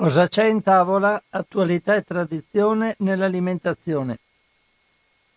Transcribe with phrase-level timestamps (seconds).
[0.00, 1.22] Cosa c'è in tavola?
[1.28, 4.18] Attualità e tradizione nell'alimentazione.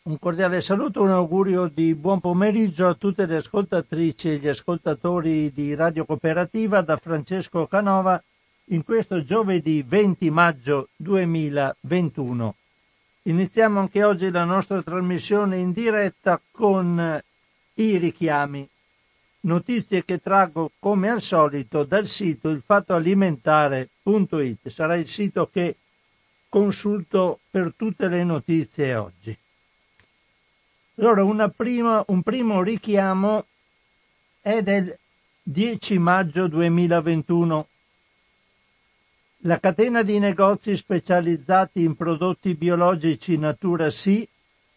[0.04, 5.52] Un cordiale saluto, un augurio di buon pomeriggio a tutte le ascoltatrici e gli ascoltatori
[5.52, 8.24] di Radio Cooperativa da Francesco Canova
[8.68, 12.56] in questo giovedì 20 maggio 2021.
[13.24, 17.22] Iniziamo anche oggi la nostra trasmissione in diretta con
[17.74, 18.70] i richiami.
[19.46, 24.70] Notizie che traggo come al solito dal sito ilfattoalimentare.it.
[24.70, 25.76] Sarà il sito che
[26.48, 29.38] consulto per tutte le notizie oggi.
[30.96, 33.46] Allora, prima, un primo richiamo
[34.40, 34.98] è del
[35.42, 37.68] 10 maggio 2021.
[39.40, 44.26] La catena di negozi specializzati in prodotti biologici Natura Sì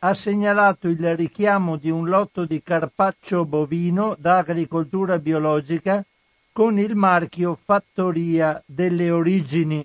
[0.06, 6.04] ha segnalato il richiamo di un lotto di carpaccio bovino da agricoltura biologica
[6.52, 9.84] con il marchio Fattoria delle Origini.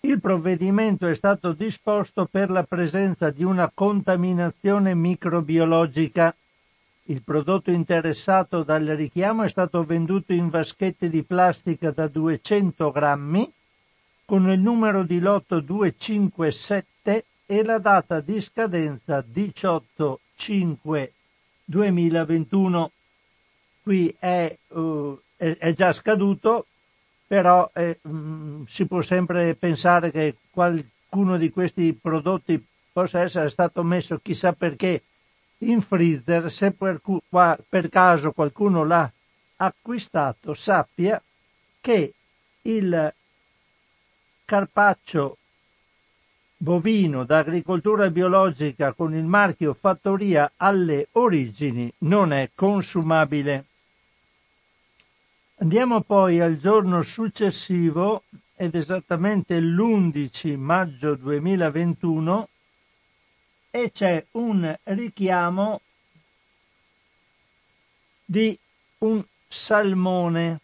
[0.00, 6.36] Il provvedimento è stato disposto per la presenza di una contaminazione microbiologica.
[7.04, 13.50] Il prodotto interessato dal richiamo è stato venduto in vaschette di plastica da 200 grammi
[14.26, 16.95] con il numero di lotto 257
[17.46, 21.12] e la data di scadenza 18 5
[21.64, 22.90] 2021.
[23.82, 26.66] Qui è, uh, è, è già scaduto,
[27.26, 33.48] però eh, mh, mm, si può sempre pensare che qualcuno di questi prodotti possa essere
[33.50, 35.02] stato messo chissà perché
[35.58, 39.10] in freezer, se per, qua, per caso qualcuno l'ha
[39.56, 41.22] acquistato, sappia
[41.80, 42.12] che
[42.62, 43.14] il
[44.44, 45.38] carpaccio
[46.56, 53.66] bovino da agricoltura biologica con il marchio Fattoria alle origini non è consumabile.
[55.58, 62.48] Andiamo poi al giorno successivo, ed esattamente l'11 maggio 2021,
[63.70, 65.80] e c'è un richiamo
[68.24, 68.58] di
[68.98, 70.60] un salmone.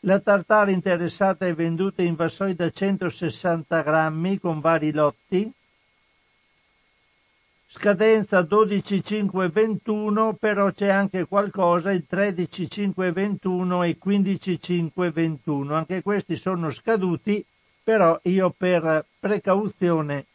[0.07, 5.51] la tartara interessata è venduta in vassoi da 160 grammi con vari lotti.
[7.67, 15.73] Scadenza 12.5.21, però c'è anche qualcosa il 13.5.21 e 15.5.21.
[15.73, 17.43] Anche questi sono scaduti,
[17.83, 20.27] però io per precauzione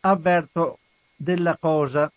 [0.00, 0.78] avverto
[1.14, 2.10] della cosa.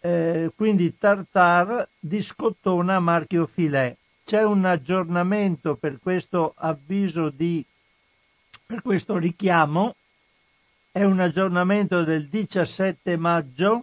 [0.00, 7.64] Eh, quindi tartar di scottona marchio filet c'è un aggiornamento per questo avviso di
[8.64, 9.96] per questo richiamo
[10.92, 13.82] è un aggiornamento del 17 maggio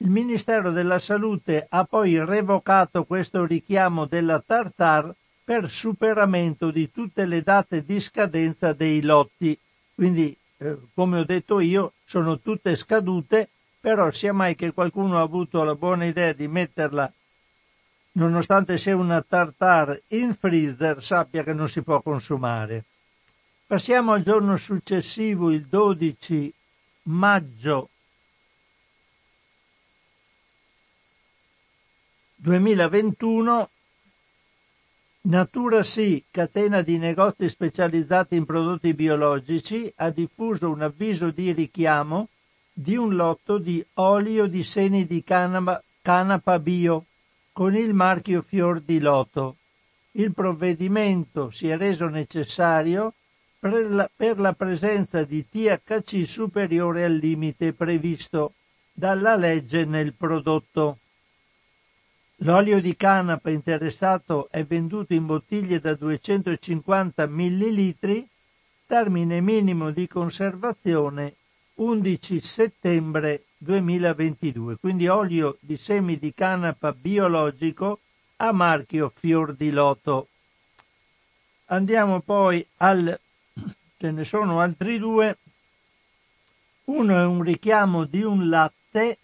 [0.00, 7.24] il Ministero della Salute ha poi revocato questo richiamo della Tartar per superamento di tutte
[7.24, 9.58] le date di scadenza dei lotti.
[9.94, 13.48] Quindi, eh, come ho detto io, sono tutte scadute,
[13.80, 17.12] però sia mai che qualcuno ha avuto la buona idea di metterla,
[18.12, 22.84] nonostante sia una tartare in freezer, sappia che non si può consumare.
[23.66, 26.52] Passiamo al giorno successivo, il 12
[27.04, 27.90] maggio
[32.34, 33.70] 2021
[35.20, 42.28] Natura Sì, catena di negozi specializzati in prodotti biologici, ha diffuso un avviso di richiamo
[42.72, 47.06] di un lotto di olio di semi di canapa, canapa bio
[47.52, 49.56] con il marchio Fior di Loto.
[50.12, 53.14] Il provvedimento si è reso necessario
[53.58, 58.52] per la, per la presenza di THC superiore al limite previsto
[58.92, 60.98] dalla legge nel prodotto.
[62.42, 68.28] L'olio di canapa interessato è venduto in bottiglie da 250 ml,
[68.86, 71.34] termine minimo di conservazione
[71.74, 77.98] 11 settembre 2022, quindi olio di semi di canapa biologico
[78.36, 80.28] a marchio Fior di Loto.
[81.66, 83.18] Andiamo poi al
[83.98, 85.38] ce ne sono altri due.
[86.84, 89.18] Uno è un richiamo di un latte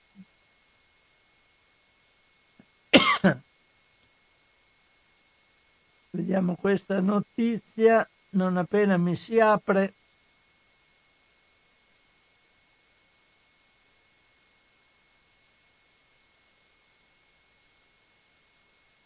[6.15, 9.95] Vediamo questa notizia, non appena mi si apre.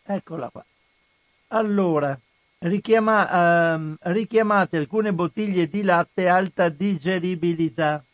[0.02, 0.64] Eccola qua.
[1.48, 2.18] Allora,
[2.60, 8.04] richiama, ehm, richiamate alcune bottiglie di latte alta digeribilità.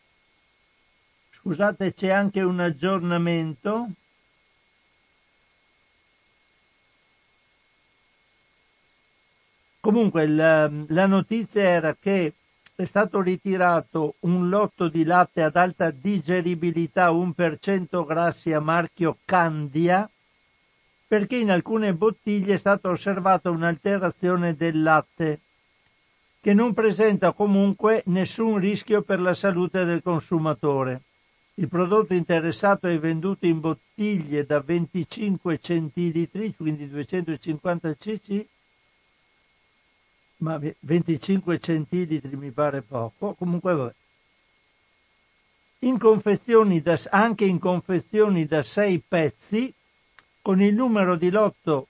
[1.32, 3.91] Scusate, c'è anche un aggiornamento.
[9.84, 12.32] Comunque la, la notizia era che
[12.75, 20.08] è stato ritirato un lotto di latte ad alta digeribilità 1% grassi a marchio Candia
[21.06, 25.40] perché in alcune bottiglie è stata osservata un'alterazione del latte
[26.40, 31.02] che non presenta comunque nessun rischio per la salute del consumatore.
[31.56, 38.46] Il prodotto interessato è venduto in bottiglie da 25 centilitri, quindi 250 cc,
[40.38, 43.94] ma 25 centilitri mi pare poco, comunque.
[45.81, 49.72] In confezioni da, anche in confezioni da 6 pezzi,
[50.40, 51.88] con il numero di lotto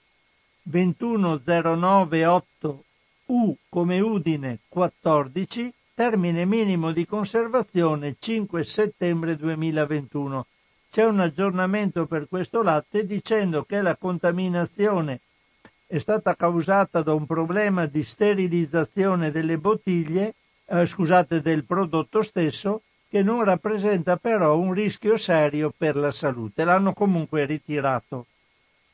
[0.63, 2.83] 21098
[3.27, 10.45] U come Udine 14, termine minimo di conservazione 5 settembre 2021.
[10.91, 15.21] C'è un aggiornamento per questo latte dicendo che la contaminazione
[15.87, 20.33] è stata causata da un problema di sterilizzazione delle bottiglie,
[20.65, 26.63] eh, scusate, del prodotto stesso, che non rappresenta però un rischio serio per la salute.
[26.63, 28.25] L'hanno comunque ritirato.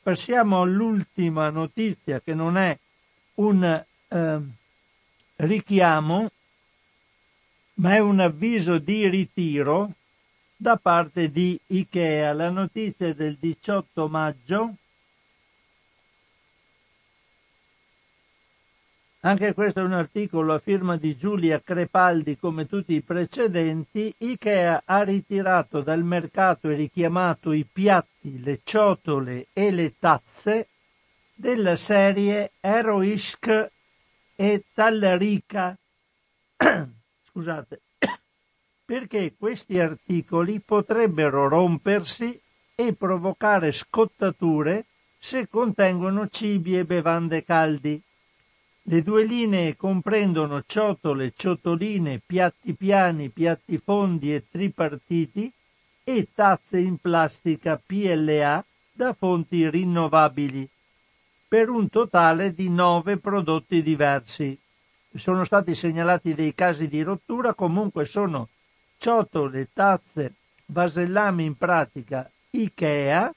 [0.02, 2.76] Passiamo all'ultima notizia che non è
[3.36, 4.40] un eh,
[5.36, 6.30] richiamo,
[7.74, 9.92] ma è un avviso di ritiro
[10.56, 12.32] da parte di Ikea.
[12.32, 14.74] La notizia è del 18 maggio
[19.24, 24.12] Anche questo è un articolo a firma di Giulia Crepaldi come tutti i precedenti.
[24.18, 30.66] Ikea ha ritirato dal mercato e richiamato i piatti, le ciotole e le tazze
[31.36, 33.70] della serie Heroisk
[34.34, 35.78] e Tallarica.
[37.22, 37.80] Scusate,
[38.84, 42.40] perché questi articoli potrebbero rompersi
[42.74, 48.02] e provocare scottature se contengono cibi e bevande caldi.
[48.84, 55.52] Le due linee comprendono ciotole, ciotoline, piatti piani, piatti fondi e tripartiti
[56.02, 60.68] e tazze in plastica PLA da fonti rinnovabili,
[61.46, 64.58] per un totale di nove prodotti diversi.
[65.14, 68.48] Sono stati segnalati dei casi di rottura, comunque sono
[68.96, 70.34] ciotole, tazze,
[70.66, 73.32] vasellame in pratica Ikea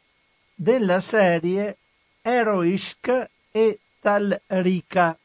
[0.56, 1.78] della serie
[2.22, 5.18] Heroisk e Talrica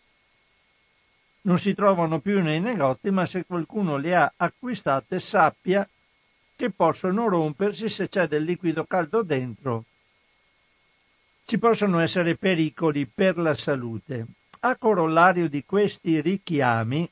[1.43, 5.89] non si trovano più nei negozi, ma se qualcuno le ha acquistate sappia
[6.55, 9.85] che possono rompersi se c'è del liquido caldo dentro.
[11.45, 14.27] Ci possono essere pericoli per la salute.
[14.61, 17.11] A corollario di questi richiami,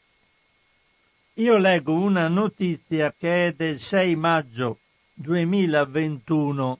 [1.35, 4.80] io leggo una notizia che è del 6 maggio
[5.14, 6.78] 2021.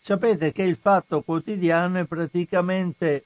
[0.00, 3.24] Sapete che il Fatto Quotidiano è praticamente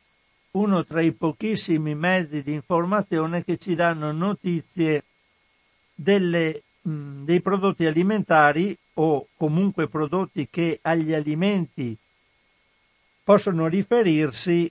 [0.52, 5.04] uno tra i pochissimi mezzi di informazione che ci danno notizie
[5.94, 11.96] delle, dei prodotti alimentari o comunque prodotti che agli alimenti
[13.22, 14.70] possono riferirsi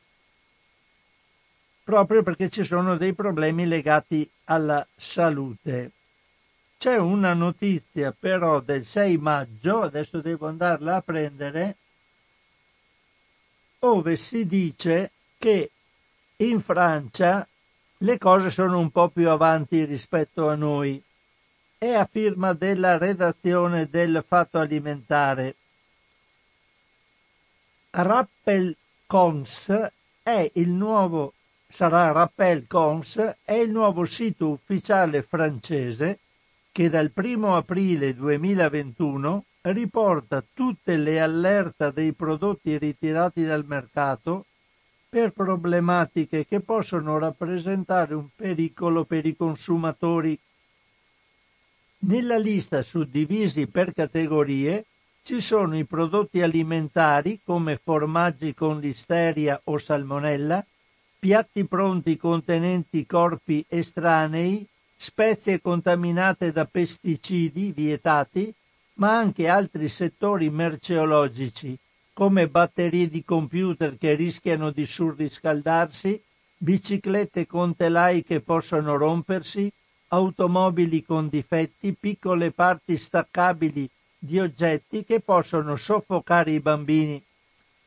[1.84, 5.92] proprio perché ci sono dei problemi legati alla salute.
[6.78, 11.78] C'è una notizia però del 6 maggio, adesso devo andarla a prendere,
[13.80, 15.72] dove si dice che
[16.38, 17.48] in Francia
[17.98, 21.02] le cose sono un po' più avanti rispetto a noi.
[21.78, 25.56] È a firma della redazione del Fatto Alimentare.
[27.90, 28.76] Rappel
[29.06, 29.90] Cons
[30.22, 31.34] è il nuovo
[31.70, 36.20] sarà Rappel Cons è il nuovo sito ufficiale francese
[36.72, 44.46] che dal 1 aprile 2021 riporta tutte le allerte dei prodotti ritirati dal mercato
[45.10, 50.38] per problematiche che possono rappresentare un pericolo per i consumatori.
[52.00, 54.86] Nella lista suddivisi per categorie
[55.24, 60.66] ci sono i prodotti alimentari come formaggi con listeria o salmonella,
[61.20, 68.54] piatti pronti contenenti corpi estranei, spezie contaminate da pesticidi vietati,
[68.94, 71.78] ma anche altri settori merceologici,
[72.18, 76.20] come batterie di computer che rischiano di surriscaldarsi,
[76.58, 79.72] biciclette con telai che possono rompersi,
[80.08, 87.24] automobili con difetti, piccole parti staccabili di oggetti che possono soffocare i bambini.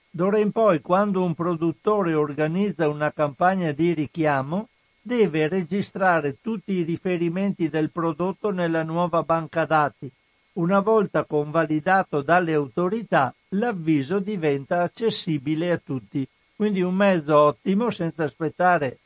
[0.08, 4.68] D'ora in poi, quando un produttore organizza una campagna di richiamo,
[5.00, 10.08] deve registrare tutti i riferimenti del prodotto nella nuova banca dati.
[10.52, 16.26] Una volta convalidato dalle autorità, l'avviso diventa accessibile a tutti.
[16.56, 18.98] Quindi un mezzo ottimo senza aspettare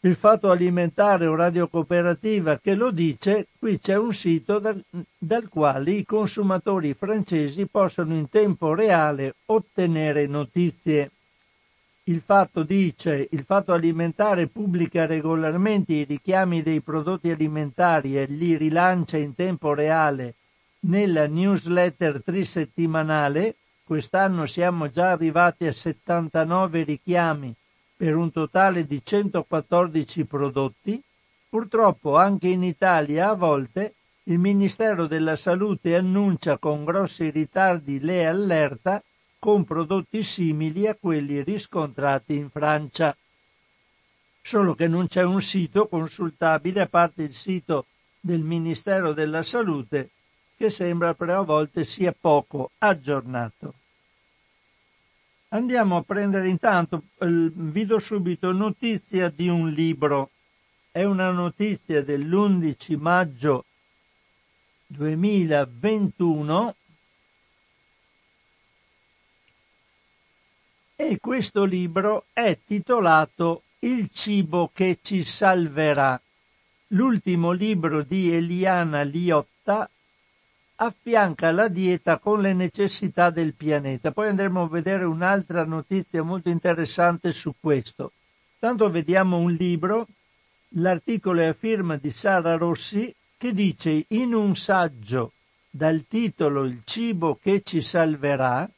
[0.00, 4.80] il fatto alimentare o radio cooperativa che lo dice, qui c'è un sito dal,
[5.18, 11.10] dal, quale i consumatori francesi possono in tempo reale ottenere notizie.
[12.08, 18.56] Il fatto dice, il fatto alimentare pubblica regolarmente i richiami dei prodotti alimentari e li
[18.56, 20.36] rilancia in tempo reale
[20.80, 23.56] nella newsletter trisettimanale.
[23.84, 27.54] Quest'anno siamo già arrivati a 79 richiami
[27.94, 31.02] per un totale di 114 prodotti,
[31.46, 38.26] purtroppo anche in Italia a volte il Ministero della Salute annuncia con grossi ritardi le
[38.26, 39.02] allerta
[39.38, 43.16] con prodotti simili a quelli riscontrati in Francia.
[44.42, 47.86] Solo che non c'è un sito consultabile a parte il sito
[48.20, 50.10] del Ministero della Salute
[50.56, 53.74] che sembra però a volte sia poco aggiornato.
[55.50, 60.30] Andiamo a prendere intanto, vi do subito notizia di un libro.
[60.90, 63.64] È una notizia dell'11 maggio
[64.88, 66.74] 2021
[71.00, 76.20] e questo libro è titolato Il cibo che ci salverà,
[76.88, 79.88] l'ultimo libro di Eliana Liotta
[80.74, 84.10] affianca la dieta con le necessità del pianeta.
[84.10, 88.10] Poi andremo a vedere un'altra notizia molto interessante su questo.
[88.58, 90.08] Tanto vediamo un libro,
[90.70, 95.30] l'articolo è a firma di Sara Rossi, che dice in un saggio
[95.70, 98.68] dal titolo Il cibo che ci salverà,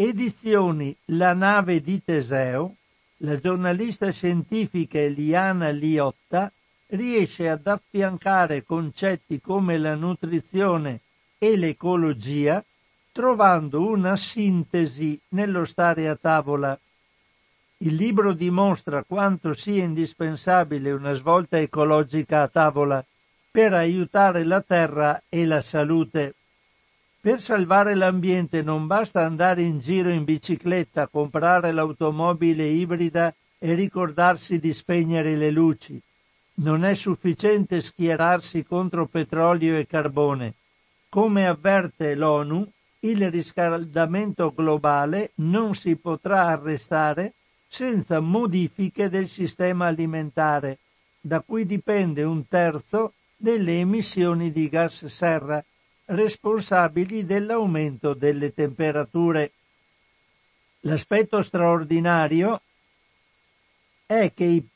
[0.00, 2.76] edizioni La nave di Teseo,
[3.16, 6.52] la giornalista scientifica Eliana Liotta
[6.90, 11.00] riesce ad affiancare concetti come la nutrizione
[11.36, 12.64] e l'ecologia,
[13.10, 16.78] trovando una sintesi nello stare a tavola.
[17.78, 23.04] Il libro dimostra quanto sia indispensabile una svolta ecologica a tavola
[23.50, 26.34] per aiutare la terra e la salute.
[27.20, 34.60] Per salvare l'ambiente non basta andare in giro in bicicletta, comprare l'automobile ibrida e ricordarsi
[34.60, 36.00] di spegnere le luci.
[36.60, 40.54] Non è sufficiente schierarsi contro petrolio e carbone.
[41.08, 42.70] Come avverte l'ONU,
[43.00, 47.34] il riscaldamento globale non si potrà arrestare
[47.66, 50.78] senza modifiche del sistema alimentare,
[51.20, 55.62] da cui dipende un terzo delle emissioni di gas serra
[56.08, 59.52] responsabili dell'aumento delle temperature.
[60.80, 62.60] L'aspetto straordinario
[64.06, 64.66] è che i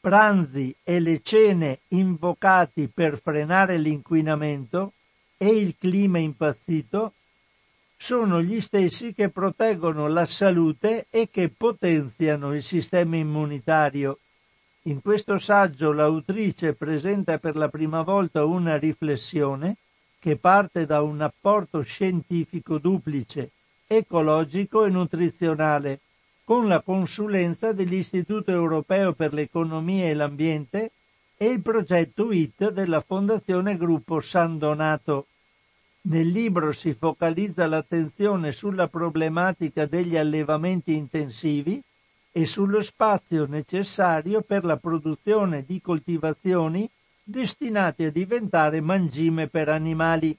[0.00, 4.94] pranzi e le cene invocati per frenare l'inquinamento
[5.36, 7.12] e il clima impazzito
[7.96, 14.18] sono gli stessi che proteggono la salute e che potenziano il sistema immunitario.
[14.86, 19.76] In questo saggio l'autrice presenta per la prima volta una riflessione
[20.22, 23.50] che parte da un apporto scientifico duplice,
[23.88, 25.98] ecologico e nutrizionale,
[26.44, 30.92] con la consulenza dell'Istituto europeo per l'economia e l'ambiente
[31.36, 35.26] e il progetto IT della Fondazione Gruppo San Donato.
[36.02, 41.82] Nel libro si focalizza l'attenzione sulla problematica degli allevamenti intensivi
[42.30, 46.88] e sullo spazio necessario per la produzione di coltivazioni
[47.22, 50.36] destinate a diventare mangime per animali.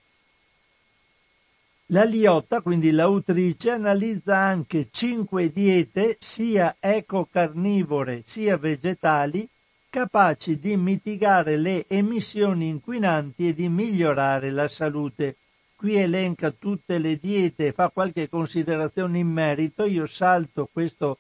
[1.88, 9.48] La Liotta, quindi l'autrice, analizza anche cinque diete sia ecocarnivore sia vegetali
[9.90, 15.36] capaci di mitigare le emissioni inquinanti e di migliorare la salute.
[15.76, 19.86] Qui elenca tutte le diete e fa qualche considerazione in merito.
[19.86, 21.20] Io salto questo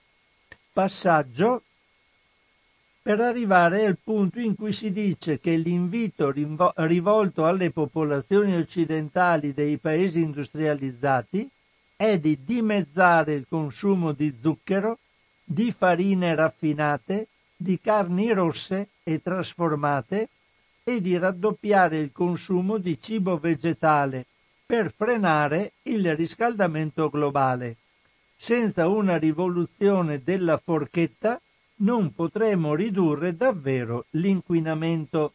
[0.71, 1.61] passaggio
[3.03, 9.77] per arrivare al punto in cui si dice che l'invito rivolto alle popolazioni occidentali dei
[9.77, 11.49] paesi industrializzati
[11.97, 14.99] è di dimezzare il consumo di zucchero,
[15.43, 20.29] di farine raffinate, di carni rosse e trasformate
[20.85, 24.25] e di raddoppiare il consumo di cibo vegetale
[24.65, 27.75] per frenare il riscaldamento globale.
[28.37, 31.39] Senza una rivoluzione della forchetta
[31.77, 35.33] non potremo ridurre davvero l'inquinamento.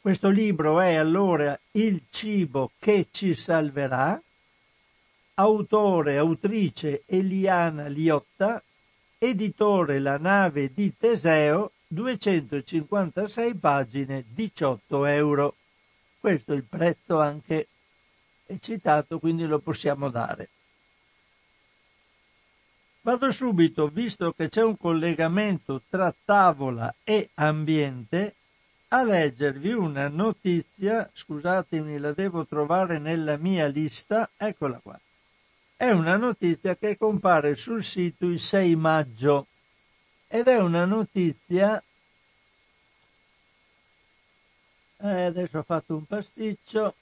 [0.00, 4.20] Questo libro è allora Il cibo che ci salverà,
[5.34, 8.62] autore, autrice Eliana Liotta,
[9.18, 15.54] editore La nave di Teseo, 256 pagine, 18 euro.
[16.20, 17.68] Questo è il prezzo anche
[18.46, 20.50] è citato, quindi lo possiamo dare.
[23.04, 28.34] Vado subito, visto che c'è un collegamento tra tavola e ambiente,
[28.88, 34.98] a leggervi una notizia, scusatemi, la devo trovare nella mia lista, eccola qua.
[35.76, 39.48] È una notizia che compare sul sito il 6 maggio
[40.26, 41.82] ed è una notizia
[44.96, 46.94] eh, adesso ho fatto un pasticcio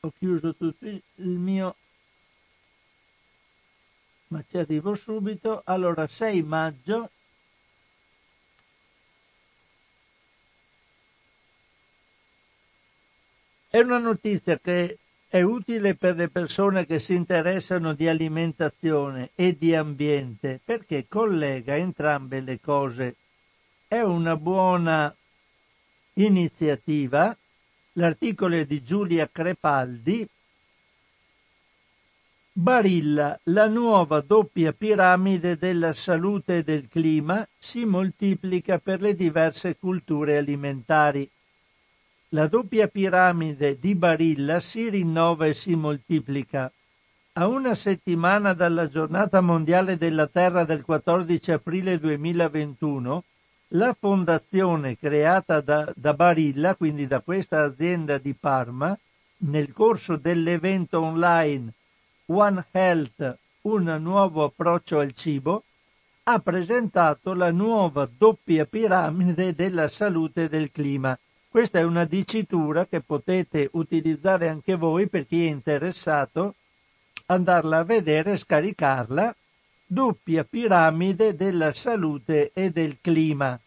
[0.00, 1.76] ho chiuso tutto il mio
[4.28, 5.62] ma ci arrivo subito.
[5.64, 7.10] Allora, 6 maggio.
[13.68, 19.56] È una notizia che è utile per le persone che si interessano di alimentazione e
[19.58, 23.16] di ambiente perché collega entrambe le cose.
[23.86, 25.14] È una buona
[26.14, 27.36] iniziativa.
[27.92, 30.26] L'articolo è di Giulia Crepaldi
[32.58, 39.76] Barilla, la nuova doppia piramide della salute e del clima, si moltiplica per le diverse
[39.76, 41.30] culture alimentari.
[42.30, 46.72] La doppia piramide di Barilla si rinnova e si moltiplica.
[47.34, 53.24] A una settimana dalla giornata mondiale della Terra del 14 aprile 2021,
[53.68, 58.98] la fondazione creata da, da Barilla, quindi da questa azienda di Parma,
[59.40, 61.74] nel corso dell'evento online
[62.28, 65.62] One Health, un nuovo approccio al cibo,
[66.24, 71.16] ha presentato la nuova doppia piramide della salute e del clima.
[71.48, 76.56] Questa è una dicitura che potete utilizzare anche voi per chi è interessato,
[77.26, 79.34] andarla a vedere e scaricarla.
[79.86, 83.58] Doppia piramide della salute e del clima.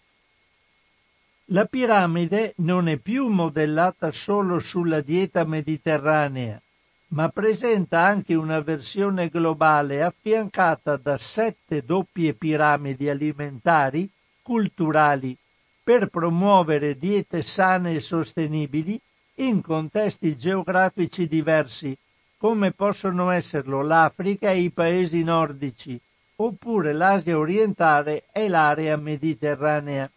[1.45, 6.61] La piramide non è più modellata solo sulla dieta mediterranea,
[7.09, 14.09] ma presenta anche una versione globale affiancata da sette doppie piramidi alimentari
[14.41, 15.35] culturali
[15.83, 18.99] per promuovere diete sane e sostenibili
[19.35, 21.97] in contesti geografici diversi,
[22.37, 25.99] come possono esserlo l'Africa e i paesi nordici,
[26.35, 30.09] oppure l'Asia orientale e l'area mediterranea.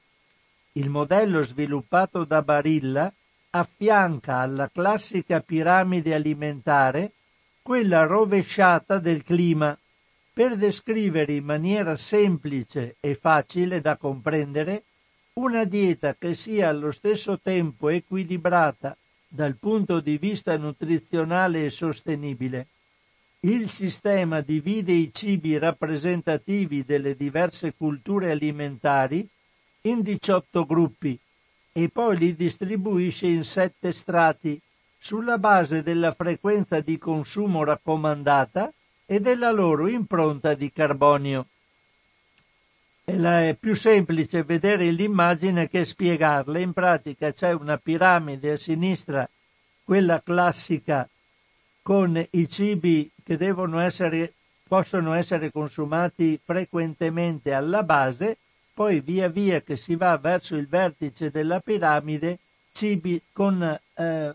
[0.73, 3.13] Il modello sviluppato da Barilla
[3.55, 7.13] affianca alla classica piramide alimentare
[7.61, 9.79] quella rovesciata del clima
[10.33, 14.85] per descrivere in maniera semplice e facile da comprendere
[15.35, 18.97] una dieta che sia allo stesso tempo equilibrata
[19.29, 22.67] dal punto di vista nutrizionale e sostenibile.
[23.41, 29.29] Il sistema divide i cibi rappresentativi delle diverse culture alimentari
[29.83, 31.19] in 18 gruppi
[31.73, 34.61] e poi li distribuisce in sette strati
[34.99, 38.73] sulla base della frequenza di consumo raccomandata
[39.07, 41.47] e della loro impronta di carbonio.
[43.05, 46.59] È più semplice vedere l'immagine che spiegarla.
[46.61, 49.29] In pratica c'è una piramide a sinistra,
[49.83, 51.09] quella classica,
[51.83, 53.37] con i cibi che
[53.81, 54.35] essere,
[54.69, 58.37] possono essere consumati frequentemente alla base
[58.75, 62.39] poi via via che si va verso il vertice della piramide
[62.73, 64.35] cibi con eh,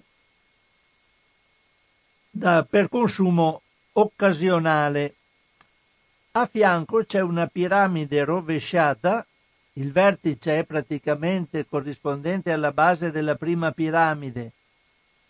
[2.30, 3.62] da, per consumo
[3.94, 5.16] occasionale.
[6.32, 9.26] A fianco c'è una piramide rovesciata,
[9.74, 14.52] il vertice è praticamente corrispondente alla base della prima piramide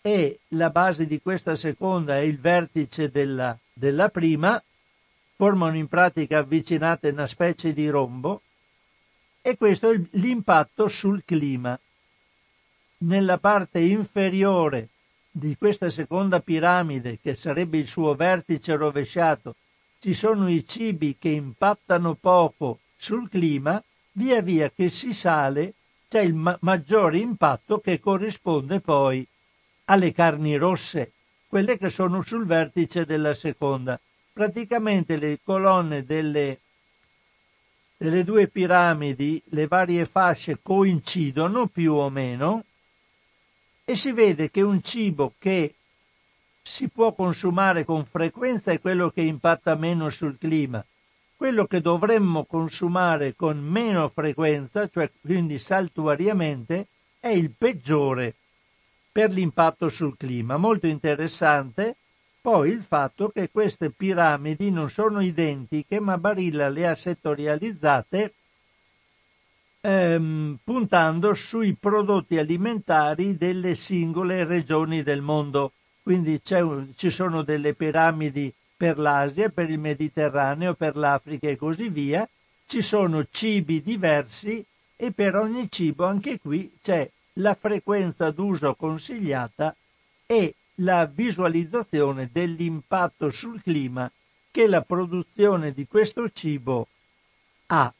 [0.02, 4.62] e la base di questa seconda è il vertice della, della prima,
[5.34, 8.42] formano in pratica avvicinate una specie di rombo
[9.48, 11.78] e questo è l'impatto sul clima.
[12.98, 14.88] Nella parte inferiore
[15.30, 19.54] di questa seconda piramide, che sarebbe il suo vertice rovesciato,
[20.00, 23.82] ci sono i cibi che impattano poco sul clima,
[24.12, 25.72] via via che si sale
[26.08, 29.26] c'è il ma- maggiore impatto che corrisponde poi
[29.86, 31.12] alle carni rosse,
[31.46, 33.98] quelle che sono sul vertice della seconda.
[34.30, 36.58] Praticamente le colonne delle,
[37.98, 42.64] delle due piramidi, le varie fasce coincidono più o meno
[43.84, 45.74] e si vede che un cibo che
[46.62, 50.84] si può consumare con frequenza è quello che impatta meno sul clima.
[51.34, 56.86] Quello che dovremmo consumare con meno frequenza, cioè quindi saltuariamente,
[57.18, 58.34] è il peggiore
[59.10, 60.56] per l'impatto sul clima.
[60.56, 61.96] Molto interessante
[62.48, 68.32] poi il fatto che queste piramidi non sono identiche, ma Barilla le ha settorializzate
[69.82, 75.72] ehm, puntando sui prodotti alimentari delle singole regioni del mondo.
[76.02, 82.26] Quindi ci sono delle piramidi per l'Asia, per il Mediterraneo, per l'Africa e così via.
[82.66, 84.64] Ci sono cibi diversi
[84.96, 89.76] e per ogni cibo anche qui c'è la frequenza d'uso consigliata
[90.24, 94.10] e la visualizzazione dell'impatto sul clima
[94.50, 96.88] che la produzione di questo cibo
[97.66, 97.92] ha.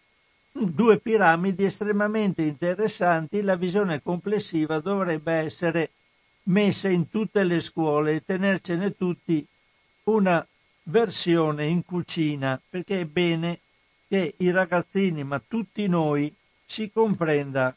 [0.51, 5.91] Due piramidi estremamente interessanti, la visione complessiva dovrebbe essere
[6.45, 9.47] messa in tutte le scuole e tenercene tutti
[10.05, 10.45] una
[10.85, 13.61] versione in cucina, perché è bene
[14.09, 17.75] che i ragazzini, ma tutti noi, si comprenda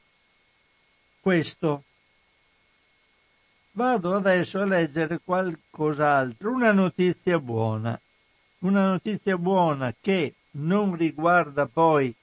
[1.20, 1.84] questo.
[3.74, 7.98] Vado adesso a leggere qualcos'altro, una notizia buona,
[8.60, 12.14] una notizia buona che non riguarda poi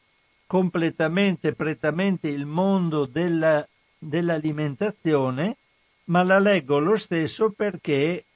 [0.46, 3.66] completamente, prettamente il mondo della,
[3.98, 5.56] dell'alimentazione,
[6.04, 8.26] ma la leggo lo stesso perché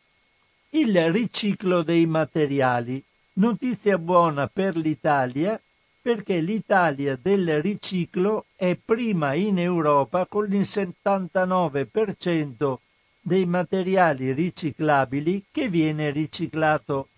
[0.71, 3.05] il riciclo dei materiali.
[3.37, 5.61] Notizia buona per l'Italia
[6.01, 12.77] perché l'Italia del riciclo è prima in Europa con il 79%
[13.19, 17.09] dei materiali riciclabili che viene riciclato.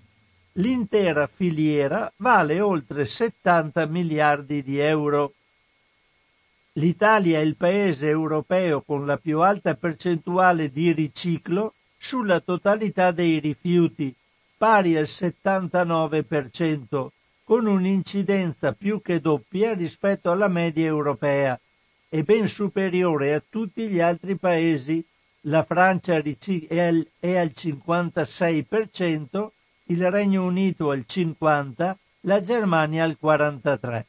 [0.53, 5.33] L'intera filiera vale oltre 70 miliardi di euro.
[6.73, 13.37] L'Italia è il paese europeo con la più alta percentuale di riciclo sulla totalità dei
[13.37, 14.15] rifiuti,
[14.57, 17.07] pari al 79%,
[17.43, 21.59] con un'incidenza più che doppia rispetto alla media europea
[22.09, 25.05] e ben superiore a tutti gli altri paesi.
[25.41, 26.31] La Francia è al
[27.21, 29.47] 56%,
[29.85, 34.05] il Regno Unito al 50%, la Germania al 43%.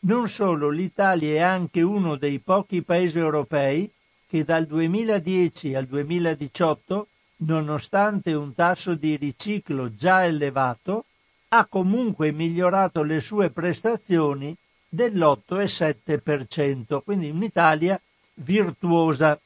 [0.00, 3.92] Non solo, l'Italia è anche uno dei pochi paesi europei
[4.28, 11.04] che dal 2010 al 2018, nonostante un tasso di riciclo già elevato,
[11.48, 14.56] ha comunque migliorato le sue prestazioni
[14.88, 18.00] dell'8,7%, quindi un'Italia
[18.34, 19.38] virtuosa.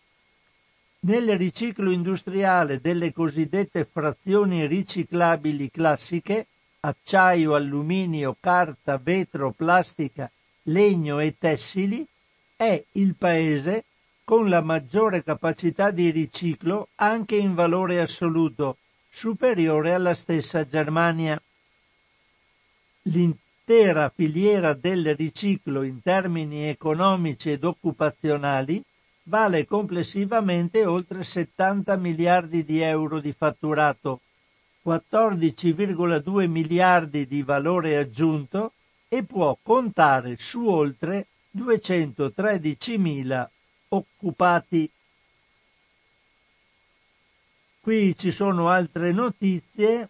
[1.01, 6.47] Nel riciclo industriale delle cosiddette frazioni riciclabili classiche,
[6.81, 10.31] acciaio, alluminio, carta, vetro, plastica,
[10.65, 12.07] legno e tessili,
[12.55, 13.85] è il paese
[14.33, 18.79] con la maggiore capacità di riciclo anche in valore assoluto,
[19.11, 21.39] superiore alla stessa Germania.
[23.03, 28.83] L'intera filiera del riciclo in termini economici ed occupazionali
[29.25, 34.21] vale complessivamente oltre 70 miliardi di euro di fatturato,
[34.83, 38.73] 14,2 miliardi di valore aggiunto
[39.11, 43.51] e può contare su oltre 213 mila
[43.93, 44.91] occupati.
[47.81, 50.09] Qui ci sono altre notizie.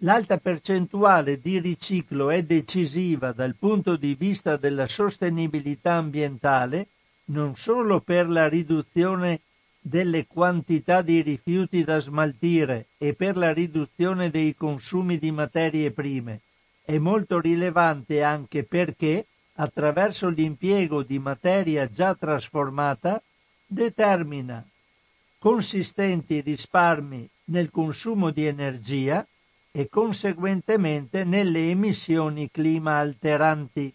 [0.00, 6.88] L'alta percentuale di riciclo è decisiva dal punto di vista della sostenibilità ambientale
[7.26, 9.40] non solo per la riduzione
[9.80, 16.40] delle quantità di rifiuti da smaltire e per la riduzione dei consumi di materie prime,
[16.82, 23.22] è molto rilevante anche perché, attraverso l'impiego di materia già trasformata,
[23.66, 24.64] determina
[25.38, 29.26] consistenti risparmi nel consumo di energia
[29.70, 33.92] e conseguentemente nelle emissioni clima alteranti.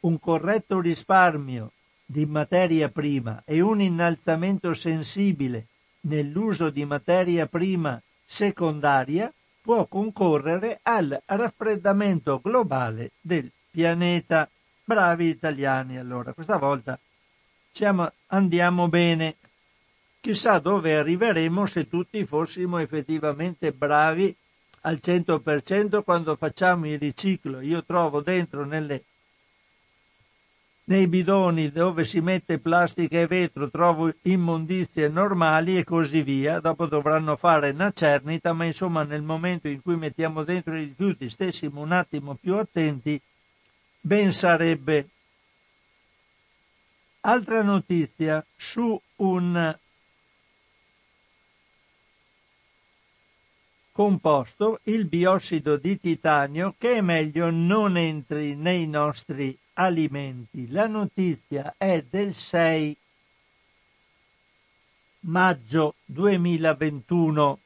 [0.00, 1.72] Un corretto risparmio
[2.04, 5.66] di materia prima e un innalzamento sensibile
[6.02, 14.48] nell'uso di materia prima secondaria può concorrere al raffreddamento globale del pianeta.
[14.88, 16.96] Bravi italiani, allora, questa volta
[17.72, 19.34] siamo, andiamo bene.
[20.20, 24.32] Chissà dove arriveremo se tutti fossimo effettivamente bravi
[24.82, 27.60] al 100% quando facciamo il riciclo.
[27.62, 29.02] Io trovo dentro nelle
[30.84, 36.86] nei bidoni dove si mette plastica e vetro trovo immondizie normali e così via, dopo
[36.86, 41.80] dovranno fare una cernita, ma insomma nel momento in cui mettiamo dentro i rifiuti stessimo
[41.80, 43.20] un attimo più attenti,
[44.06, 45.08] ben sarebbe.
[47.22, 49.76] Altra notizia su un
[53.90, 60.68] composto, il biossido di titanio, che è meglio non entri nei nostri alimenti.
[60.68, 62.96] La notizia è del 6
[65.22, 67.58] maggio 2021.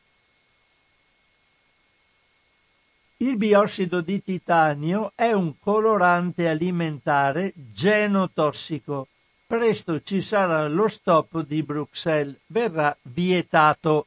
[3.22, 9.08] Il biossido di titanio è un colorante alimentare genotossico.
[9.46, 14.06] Presto ci sarà lo stop di Bruxelles, verrà vietato.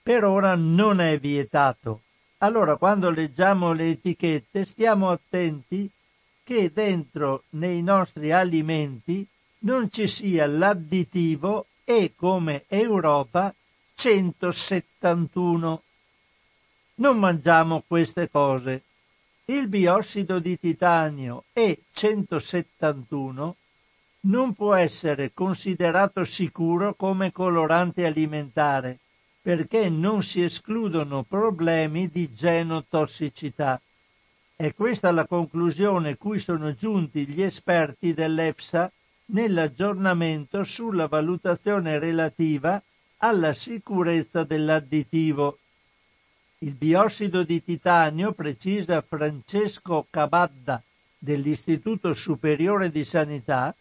[0.00, 2.02] Per ora non è vietato.
[2.38, 5.90] Allora quando leggiamo le etichette stiamo attenti
[6.44, 9.26] che dentro nei nostri alimenti
[9.60, 13.52] non ci sia l'additivo E come Europa
[13.94, 15.82] 171.
[16.94, 18.82] Non mangiamo queste cose.
[19.46, 23.52] Il biossido di titanio E171
[24.20, 28.98] non può essere considerato sicuro come colorante alimentare
[29.42, 33.80] perché non si escludono problemi di genotossicità.
[34.54, 38.92] È questa la conclusione cui sono giunti gli esperti dell'EFSA
[39.26, 42.80] nell'aggiornamento sulla valutazione relativa
[43.16, 45.58] alla sicurezza dell'additivo.
[46.62, 50.80] Il biossido di titanio, precisa Francesco Cabadda
[51.18, 53.74] dell'Istituto Superiore di Sanità,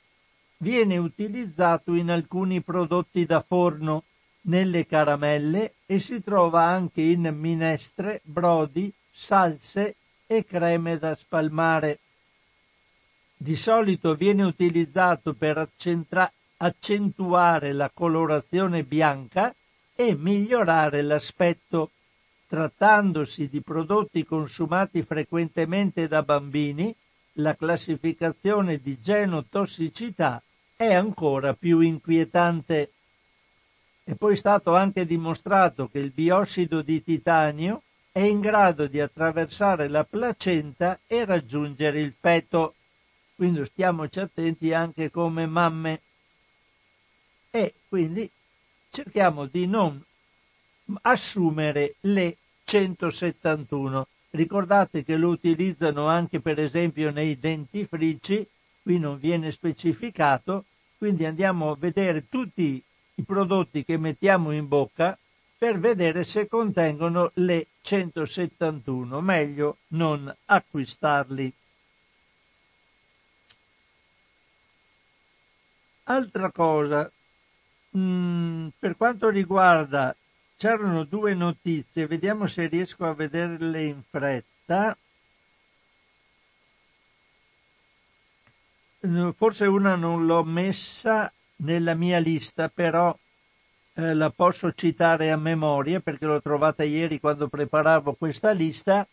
[0.57, 4.05] viene utilizzato in alcuni prodotti da forno,
[4.45, 11.99] nelle caramelle e si trova anche in minestre, brodi, salse e creme da spalmare.
[13.37, 19.53] Di solito viene utilizzato per accentra- accentuare la colorazione bianca
[19.93, 21.91] e migliorare l'aspetto.
[22.51, 26.93] Trattandosi di prodotti consumati frequentemente da bambini,
[27.35, 30.43] la classificazione di genotossicità
[30.75, 32.91] è ancora più inquietante.
[34.03, 39.87] È poi stato anche dimostrato che il biossido di titanio è in grado di attraversare
[39.87, 42.75] la placenta e raggiungere il feto.
[43.33, 46.01] Quindi stiamoci attenti anche come mamme.
[47.49, 48.29] E quindi
[48.89, 50.03] cerchiamo di non
[51.03, 54.07] assumere le 171.
[54.31, 58.47] Ricordate che lo utilizzano anche per esempio nei dentifrici,
[58.81, 60.65] qui non viene specificato,
[60.97, 62.81] quindi andiamo a vedere tutti
[63.15, 65.17] i prodotti che mettiamo in bocca
[65.57, 71.53] per vedere se contengono le 171, meglio non acquistarli.
[76.05, 77.11] Altra cosa,
[77.95, 80.15] mm, per quanto riguarda,
[80.61, 84.95] c'erano due notizie, vediamo se riesco a vederle in fretta.
[89.35, 93.17] Forse una non l'ho messa nella mia lista, però
[93.95, 99.07] eh, la posso citare a memoria perché l'ho trovata ieri quando preparavo questa lista,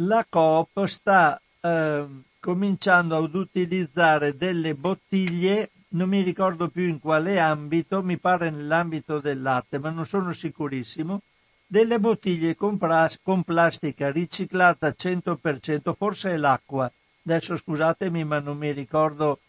[0.00, 2.06] la Coop sta eh,
[2.40, 9.20] cominciando ad utilizzare delle bottiglie, non mi ricordo più in quale ambito, mi pare nell'ambito
[9.20, 11.22] del latte, ma non sono sicurissimo,
[11.66, 16.90] delle bottiglie con, plas- con plastica riciclata 100%, forse è l'acqua.
[17.24, 19.40] Adesso scusatemi, ma non mi ricordo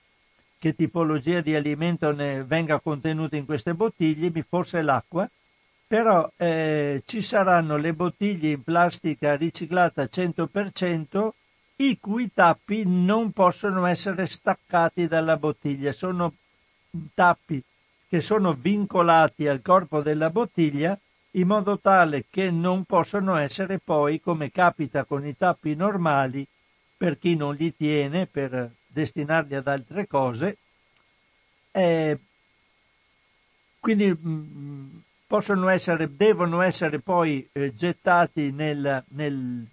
[0.57, 5.29] che tipologia di alimento ne venga contenuta in queste bottiglie, forse l'acqua,
[5.85, 11.31] però eh, ci saranno le bottiglie in plastica riciclata 100%
[11.77, 16.33] i cui tappi non possono essere staccati dalla bottiglia, sono
[17.13, 17.61] tappi
[18.07, 20.97] che sono vincolati al corpo della bottiglia
[21.31, 26.45] in modo tale che non possono essere poi, come capita con i tappi normali,
[26.95, 30.57] per chi non li tiene, per destinarli ad altre cose.
[31.71, 32.19] Eh,
[33.79, 39.65] quindi mh, mm, possono essere, devono essere poi eh, gettati nel, nel,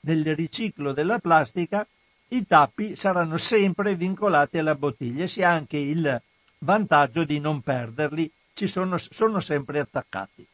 [0.00, 1.86] nel riciclo della plastica,
[2.28, 6.20] i tappi saranno sempre vincolati alla bottiglia, si ha anche il
[6.58, 10.46] vantaggio di non perderli, ci sono, sono sempre attaccati.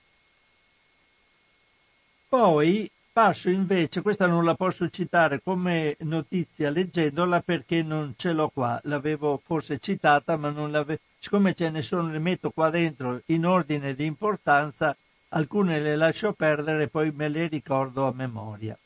[2.28, 8.48] Poi passo invece, questa non la posso citare come notizia leggendola perché non ce l'ho
[8.48, 13.22] qua, l'avevo forse citata ma non l'avevo, siccome ce ne sono, le metto qua dentro
[13.26, 14.96] in ordine di importanza,
[15.30, 18.78] alcune le lascio perdere e poi me le ricordo a memoria.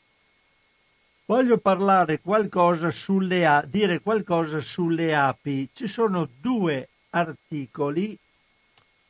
[1.31, 5.69] Voglio parlare qualcosa sulle, dire qualcosa sulle api.
[5.71, 8.19] Ci sono due articoli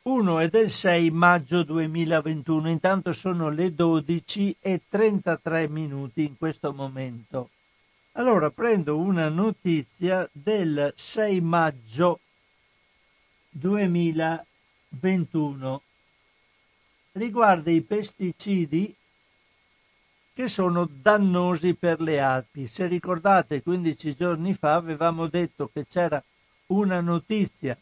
[0.02, 6.72] uno è del 6 maggio 2021, intanto sono le 12 e 33 minuti in questo
[6.72, 7.50] momento.
[8.12, 12.20] Allora prendo una notizia del 6 maggio
[13.50, 15.82] 2021.
[17.14, 18.94] Riguarda i pesticidi
[20.34, 22.66] che sono dannosi per le api.
[22.66, 26.22] Se ricordate, 15 giorni fa avevamo detto che c'era
[26.68, 27.76] una notizia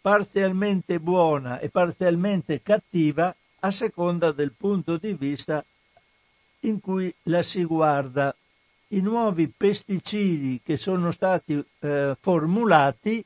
[0.00, 5.64] parzialmente buona e parzialmente cattiva a seconda del punto di vista
[6.60, 8.34] in cui la si guarda.
[8.88, 13.24] I nuovi pesticidi che sono stati eh, formulati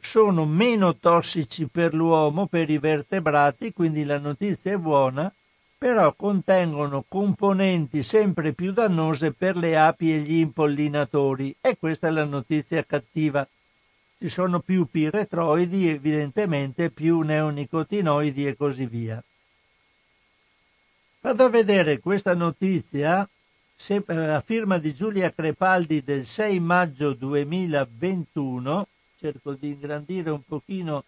[0.00, 5.30] sono meno tossici per l'uomo, per i vertebrati, quindi la notizia è buona,
[5.78, 12.10] però contengono componenti sempre più dannose per le api e gli impollinatori e questa è
[12.10, 13.46] la notizia cattiva.
[14.18, 19.22] Ci sono più piretroidi, evidentemente più neonicotinoidi e così via.
[21.20, 28.88] Vado a vedere questa notizia, a firma di Giulia Crepaldi del 6 maggio 2021,
[29.20, 31.04] cerco di ingrandire un pochino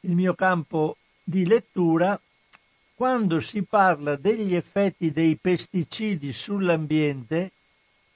[0.00, 2.20] il mio campo di lettura,
[2.94, 7.52] quando si parla degli effetti dei pesticidi sull'ambiente,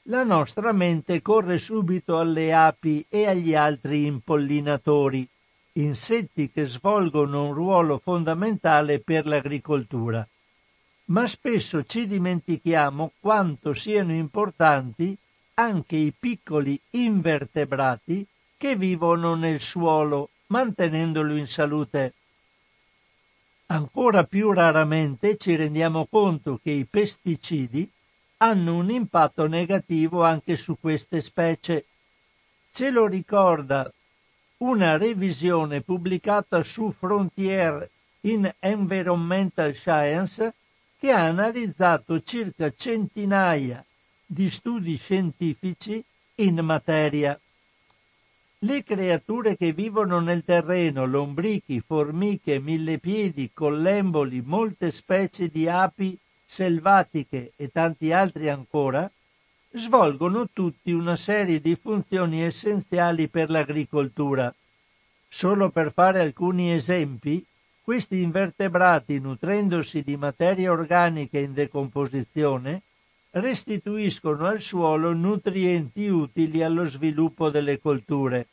[0.09, 5.29] la nostra mente corre subito alle api e agli altri impollinatori,
[5.73, 10.27] insetti che svolgono un ruolo fondamentale per l'agricoltura.
[11.07, 15.17] Ma spesso ci dimentichiamo quanto siano importanti
[15.55, 22.13] anche i piccoli invertebrati che vivono nel suolo, mantenendolo in salute.
[23.69, 27.91] Ancora più raramente ci rendiamo conto che i pesticidi
[28.39, 31.87] hanno un impatto negativo anche su queste specie.
[32.71, 33.93] Ce lo ricorda
[34.59, 40.55] una revisione pubblicata su Frontier in Environmental Science
[40.99, 43.85] che ha analizzato circa centinaia
[44.25, 46.03] di studi scientifici
[46.37, 47.39] in materia.
[48.61, 57.53] Le creature che vivono nel terreno, lombrichi, formiche, millepiedi, collemboli, molte specie di api selvatiche
[57.55, 59.11] e tanti altri ancora,
[59.73, 64.55] svolgono tutti una serie di funzioni essenziali per l'agricoltura.
[65.29, 67.45] Solo per fare alcuni esempi,
[67.83, 72.83] questi invertebrati, nutrendosi di materia organica in decomposizione,
[73.39, 78.47] restituiscono al suolo nutrienti utili allo sviluppo delle colture,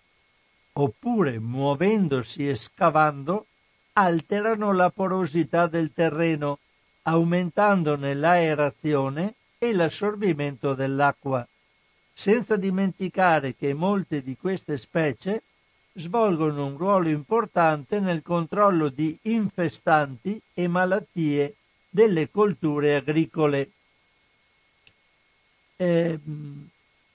[0.74, 3.46] oppure muovendosi e scavando
[3.93, 6.60] alterano la porosità del terreno,
[7.04, 11.48] aumentandone l'aerazione e l'assorbimento dell'acqua,
[12.12, 15.43] senza dimenticare che molte di queste specie
[15.93, 21.56] svolgono un ruolo importante nel controllo di infestanti e malattie
[21.89, 23.69] delle colture agricole.
[25.84, 26.17] Eh,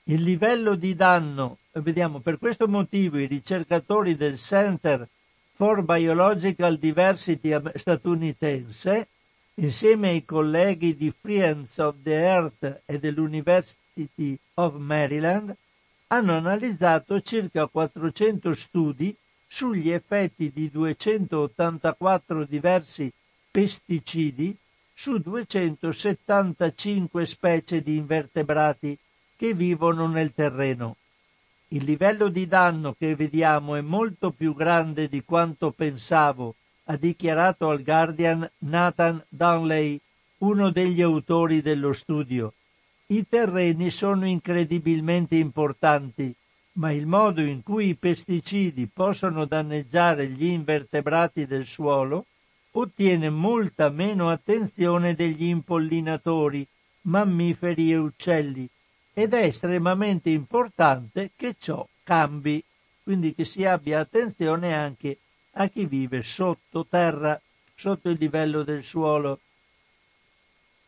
[0.04, 5.08] il livello di danno, vediamo, per questo motivo i ricercatori del Center
[5.54, 9.08] for Biological Diversity statunitense
[9.54, 15.56] insieme ai colleghi di Friends of the Earth e dell'University of Maryland,
[16.08, 19.16] hanno analizzato circa 400 studi
[19.46, 23.10] sugli effetti di 284 diversi
[23.50, 24.54] pesticidi
[25.00, 28.98] su 275 specie di invertebrati
[29.36, 30.96] che vivono nel terreno.
[31.68, 37.70] Il livello di danno che vediamo è molto più grande di quanto pensavo ha dichiarato
[37.70, 40.00] al Guardian Nathan Downley,
[40.38, 42.54] uno degli autori dello studio.
[43.06, 46.34] I terreni sono incredibilmente importanti,
[46.72, 52.26] ma il modo in cui i pesticidi possono danneggiare gli invertebrati del suolo
[52.80, 56.66] ottiene molta meno attenzione degli impollinatori,
[57.02, 58.68] mammiferi e uccelli
[59.12, 62.62] ed è estremamente importante che ciò cambi,
[63.02, 65.18] quindi che si abbia attenzione anche
[65.52, 67.40] a chi vive sottoterra,
[67.74, 69.40] sotto il livello del suolo.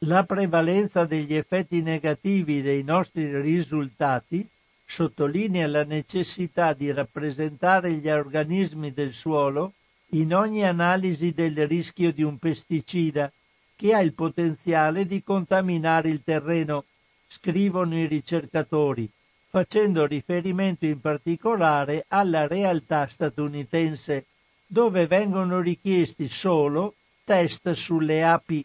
[0.05, 4.49] La prevalenza degli effetti negativi dei nostri risultati
[4.85, 9.75] sottolinea la necessità di rappresentare gli organismi del suolo
[10.11, 13.31] in ogni analisi del rischio di un pesticida
[13.77, 16.85] che ha il potenziale di contaminare il terreno,
[17.27, 19.09] scrivono i ricercatori,
[19.49, 24.27] facendo riferimento in particolare alla realtà statunitense,
[24.67, 26.95] dove vengono richiesti solo
[27.25, 28.65] test sulle api.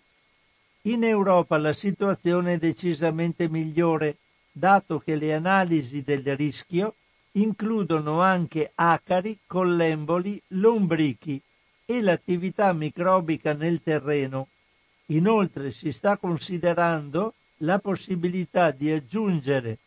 [0.84, 4.18] In Europa la situazione è decisamente migliore,
[4.52, 6.96] dato che le analisi del rischio
[7.36, 11.42] includono anche acari, collemboli, lombrichi
[11.86, 14.48] e l'attività microbica nel terreno.
[15.08, 19.78] Inoltre si sta considerando la possibilità di aggiungere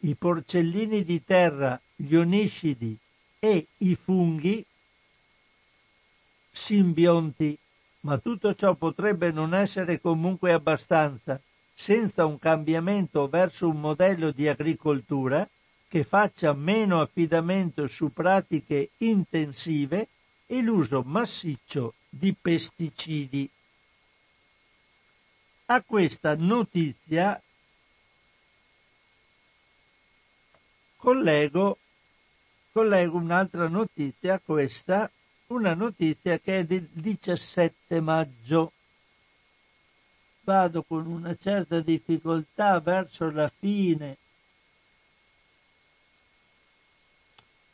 [0.00, 2.96] i porcellini di terra, gli oniscidi
[3.38, 4.64] e i funghi
[6.50, 7.56] simbionti,
[8.00, 11.40] ma tutto ciò potrebbe non essere comunque abbastanza
[11.74, 15.46] senza un cambiamento verso un modello di agricoltura
[15.88, 20.08] che faccia meno affidamento su pratiche intensive
[20.46, 23.48] e l'uso massiccio di pesticidi.
[25.66, 27.40] A questa notizia
[30.96, 31.78] collego,
[32.72, 35.10] collego un'altra notizia, questa,
[35.48, 38.72] una notizia che è del 17 maggio.
[40.42, 44.18] Vado con una certa difficoltà verso la fine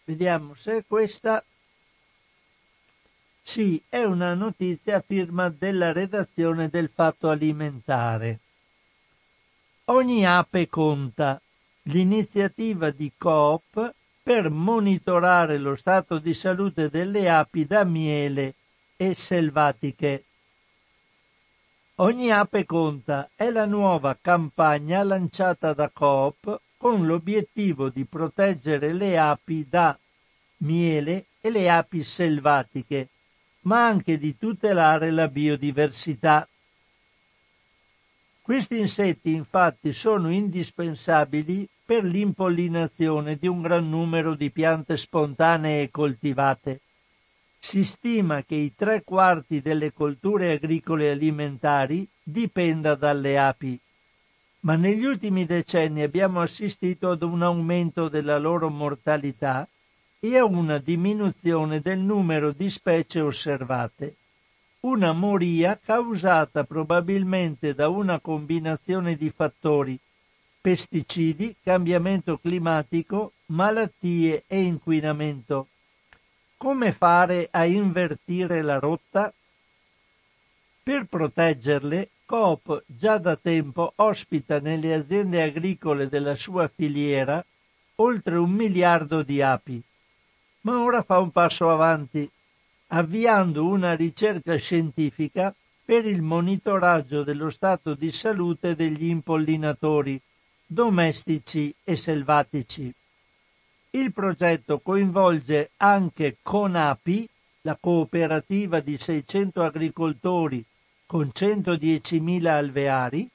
[0.04, 1.44] Vediamo se questa
[3.44, 8.38] sì, è una notizia a firma della redazione del Fatto Alimentare.
[9.86, 11.40] Ogni ape conta.
[11.86, 18.54] L'iniziativa di Coop per monitorare lo stato di salute delle api da miele
[18.96, 20.24] e selvatiche.
[21.96, 29.16] Ogni ape conta è la nuova campagna lanciata da Coop con l'obiettivo di proteggere le
[29.16, 29.96] api da
[30.62, 33.08] miele e le api selvatiche,
[33.60, 36.44] ma anche di tutelare la biodiversità.
[38.40, 46.80] Questi insetti infatti sono indispensabili per l'impollinazione di un gran numero di piante spontanee coltivate.
[47.60, 53.78] Si stima che i tre quarti delle colture agricole alimentari dipenda dalle api
[54.62, 59.66] ma negli ultimi decenni abbiamo assistito ad un aumento della loro mortalità
[60.20, 64.16] e a una diminuzione del numero di specie osservate.
[64.80, 69.98] Una moria causata probabilmente da una combinazione di fattori
[70.60, 75.66] pesticidi, cambiamento climatico, malattie e inquinamento.
[76.56, 79.32] Come fare a invertire la rotta?
[80.84, 87.44] Per proteggerle Coop già da tempo ospita nelle aziende agricole della sua filiera
[87.96, 89.82] oltre un miliardo di api,
[90.62, 92.26] ma ora fa un passo avanti,
[92.86, 95.54] avviando una ricerca scientifica
[95.84, 100.18] per il monitoraggio dello stato di salute degli impollinatori
[100.64, 102.90] domestici e selvatici.
[103.90, 107.28] Il progetto coinvolge anche Conapi,
[107.60, 110.64] la cooperativa di 600 agricoltori
[111.12, 113.28] con 110.000 alveari,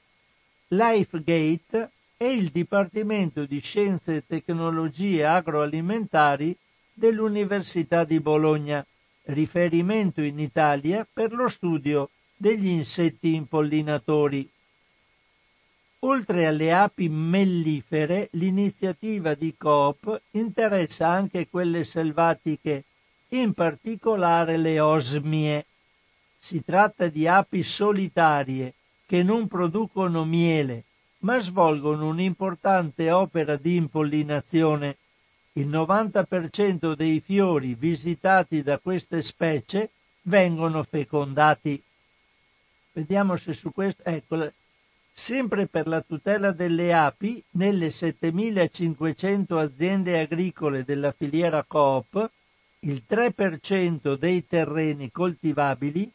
[0.66, 6.56] LifeGate e il Dipartimento di Scienze e Tecnologie Agroalimentari
[6.92, 8.84] dell'Università di Bologna,
[9.26, 14.50] riferimento in Italia per lo studio degli insetti impollinatori.
[16.00, 22.82] Oltre alle api mellifere, l'iniziativa di Coop interessa anche quelle selvatiche,
[23.28, 25.66] in particolare le osmie.
[26.38, 28.74] Si tratta di api solitarie
[29.06, 30.84] che non producono miele,
[31.20, 34.96] ma svolgono un'importante opera di impollinazione.
[35.52, 39.90] Il 90% dei fiori visitati da queste specie
[40.22, 41.82] vengono fecondati.
[42.92, 44.04] Vediamo se su questo.
[44.04, 44.52] Ecco,
[45.12, 52.30] sempre per la tutela delle api, nelle 7500 aziende agricole della filiera Coop,
[52.80, 56.12] il 3% dei terreni coltivabili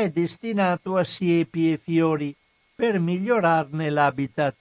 [0.00, 2.34] è destinato a siepi e fiori
[2.74, 4.54] per migliorarne l'habitat.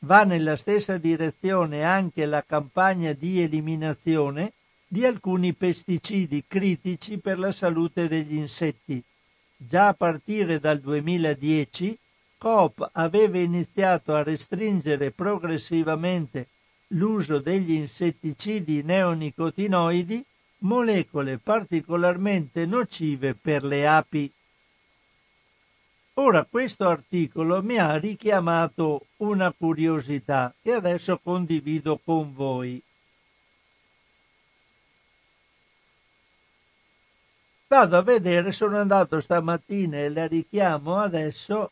[0.00, 4.52] Va nella stessa direzione anche la campagna di eliminazione
[4.86, 9.02] di alcuni pesticidi critici per la salute degli insetti.
[9.56, 11.98] Già a partire dal 2010
[12.38, 16.46] Coop aveva iniziato a restringere progressivamente
[16.92, 20.24] l'uso degli insetticidi neonicotinoidi,
[20.60, 24.32] molecole particolarmente nocive per le api.
[26.14, 32.82] Ora questo articolo mi ha richiamato una curiosità che adesso condivido con voi.
[37.68, 41.70] Vado a vedere, sono andato stamattina e la richiamo adesso,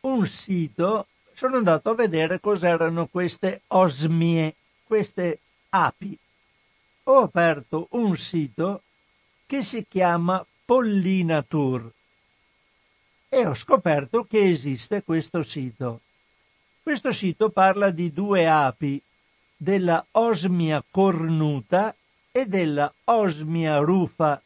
[0.00, 5.38] un sito, sono andato a vedere cos'erano queste osmie, queste
[5.68, 6.18] api.
[7.08, 8.82] Ho aperto un sito
[9.46, 11.92] che si chiama Pollinatur
[13.28, 16.00] e ho scoperto che esiste questo sito.
[16.82, 19.00] Questo sito parla di due api,
[19.56, 21.94] della Osmia cornuta
[22.32, 24.42] e della Osmia rufa.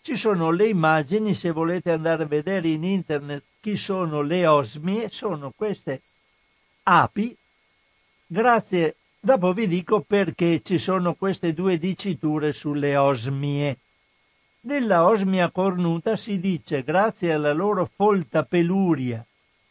[0.00, 5.10] Ci sono le immagini, se volete andare a vedere in internet chi sono le osmie,
[5.10, 6.02] sono queste
[6.84, 7.36] api.
[8.26, 13.78] Grazie, dopo vi dico perché ci sono queste due diciture sulle osmie.
[14.60, 19.24] Nella osmia cornuta si dice, grazie alla loro folta peluria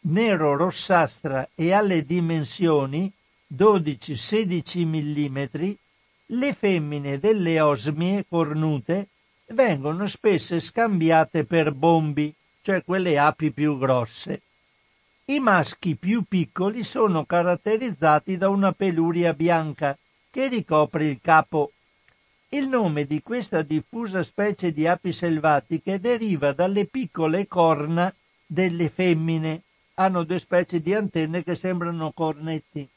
[0.06, 3.10] nero-rossastra e alle dimensioni
[3.56, 5.72] 12-16 mm,
[6.26, 9.08] le femmine delle osmie cornute
[9.46, 14.40] vengono spesso scambiate per bombi, cioè quelle api più grosse.
[15.26, 19.96] I maschi più piccoli sono caratterizzati da una peluria bianca
[20.30, 21.72] che ricopre il capo
[22.54, 28.14] il nome di questa diffusa specie di api selvatiche deriva dalle piccole corna
[28.46, 29.62] delle femmine.
[29.94, 32.88] Hanno due specie di antenne che sembrano cornetti.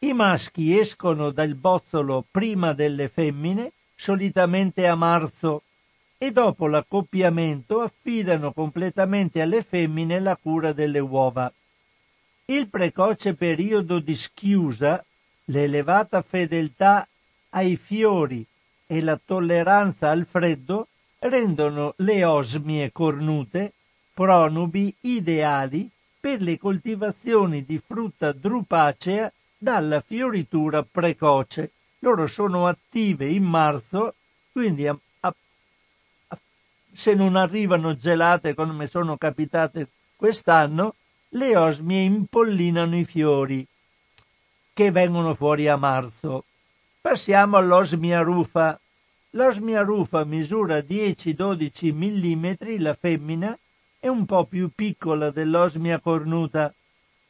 [0.00, 5.62] I maschi escono dal bozzolo prima delle femmine, solitamente a marzo,
[6.18, 11.50] e dopo l'accoppiamento affidano completamente alle femmine la cura delle uova.
[12.46, 15.02] Il precoce periodo di schiusa,
[15.44, 17.06] l'elevata fedeltà
[17.50, 18.44] ai fiori
[18.86, 20.88] e la tolleranza al freddo
[21.20, 23.72] rendono le osmie cornute
[24.12, 25.88] pronubi ideali
[26.18, 31.70] per le coltivazioni di frutta drupacea dalla fioritura precoce.
[32.00, 34.14] Loro sono attive in marzo,
[34.50, 34.88] quindi
[36.98, 39.86] se non arrivano gelate come sono capitate
[40.16, 40.96] quest'anno,
[41.28, 43.64] le osmie impollinano i fiori
[44.72, 46.42] che vengono fuori a marzo.
[47.00, 48.80] Passiamo all'osmia rufa.
[49.30, 53.56] L'osmia rufa misura 10-12 mm la femmina
[54.00, 56.74] è un po' più piccola dell'osmia cornuta.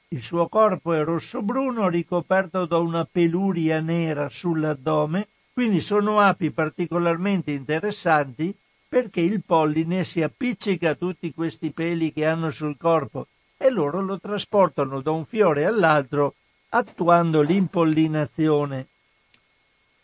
[0.09, 7.51] Il suo corpo è rosso-bruno ricoperto da una peluria nera sull'addome, quindi sono api particolarmente
[7.51, 8.57] interessanti
[8.89, 13.27] perché il polline si appiccica a tutti questi peli che hanno sul corpo
[13.57, 16.35] e loro lo trasportano da un fiore all'altro
[16.71, 18.87] attuando l'impollinazione.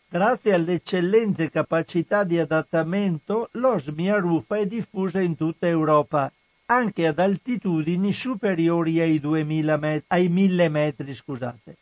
[0.08, 6.30] Grazie all'eccellente capacità di adattamento, l'osmia rufa è diffusa in tutta Europa,
[6.66, 11.14] anche ad altitudini superiori ai, 2000 met- ai 1000 metri.
[11.14, 11.76] Scusate.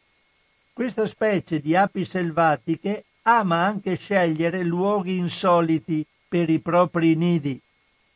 [0.73, 7.61] Questa specie di api selvatiche ama anche scegliere luoghi insoliti per i propri nidi.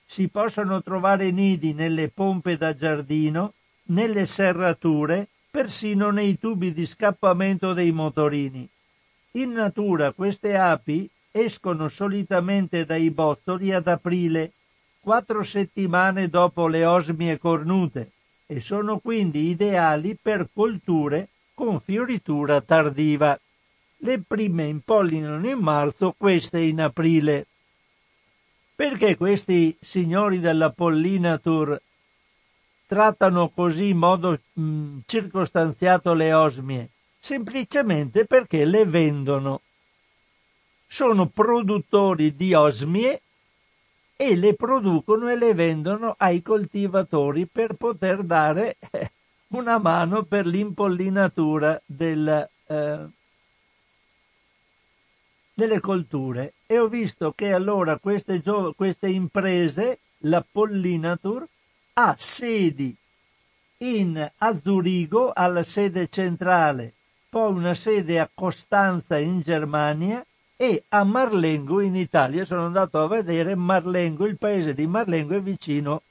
[0.07, 3.53] Si possono trovare nidi nelle pompe da giardino,
[3.89, 8.67] nelle serrature, persino nei tubi di scappamento dei motorini.
[9.33, 14.53] In natura queste api escono solitamente dai bozzoli ad aprile,
[14.99, 18.13] quattro settimane dopo le osmie cornute,
[18.47, 23.39] e sono quindi ideali per colture con fioritura tardiva.
[23.99, 27.47] Le prime impollinano in marzo, queste in aprile.
[28.77, 31.81] Perché questi signori della Pollinatur
[32.87, 36.91] trattano così in modo mh, mm, circostanziato le osmie?
[37.27, 39.63] semplicemente perché le vendono.
[40.87, 43.21] Sono produttori di osmie
[44.15, 49.11] e le producono e le vendono ai coltivatori per poter dare eh,
[49.49, 53.07] una mano per l'impollinatura del, eh,
[55.57, 56.53] delle colture.
[56.67, 58.43] E ho visto che allora queste,
[58.77, 61.47] queste imprese, la Pollinatur,
[61.95, 62.95] ha sedi
[63.79, 66.93] in, a Zurigo, alla sede centrale,
[67.31, 70.25] poi una sede a Costanza in Germania
[70.57, 72.45] e a Marlengo in Italia.
[72.45, 76.03] Sono andato a vedere Marlengo, il paese di Marlengo è vicino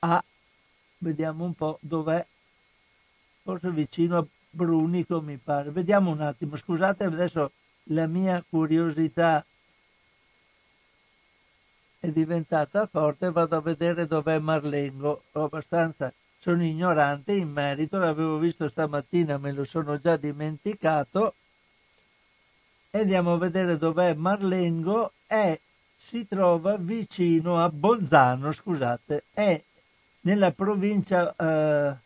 [0.00, 0.22] a,
[0.98, 2.26] vediamo un po' dov'è,
[3.42, 5.70] forse vicino a Brunico mi pare.
[5.70, 7.52] Vediamo un attimo, scusate adesso
[7.84, 9.44] la mia curiosità
[11.98, 18.38] è diventata forte, vado a vedere dov'è Marlengo, Ho abbastanza, sono ignorante in merito, l'avevo
[18.38, 21.34] visto stamattina, me lo sono già dimenticato,
[22.90, 25.58] e andiamo a vedere dov'è Marlengo, è,
[25.96, 29.62] si trova vicino a Bolzano, scusate, è
[30.22, 31.96] nella provincia, eh,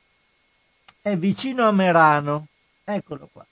[1.00, 2.48] è vicino a Merano,
[2.84, 3.46] eccolo qua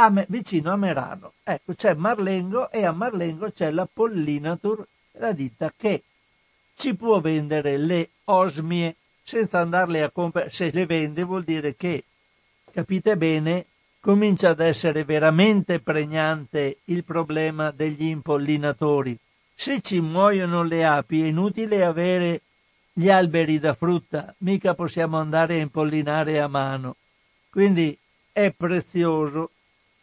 [0.00, 1.32] a me, vicino a Merano.
[1.42, 6.02] Ecco, c'è Marlengo e a Marlengo c'è la Pollinatur, la ditta che
[6.74, 10.50] ci può vendere le osmie senza andarle a comprare.
[10.50, 12.04] Se le vende vuol dire che,
[12.70, 13.66] capite bene,
[13.98, 19.18] comincia ad essere veramente pregnante il problema degli impollinatori.
[19.52, 22.42] Se ci muoiono le api è inutile avere
[22.92, 26.94] gli alberi da frutta, mica possiamo andare a impollinare a mano.
[27.50, 27.98] Quindi
[28.30, 29.50] è prezioso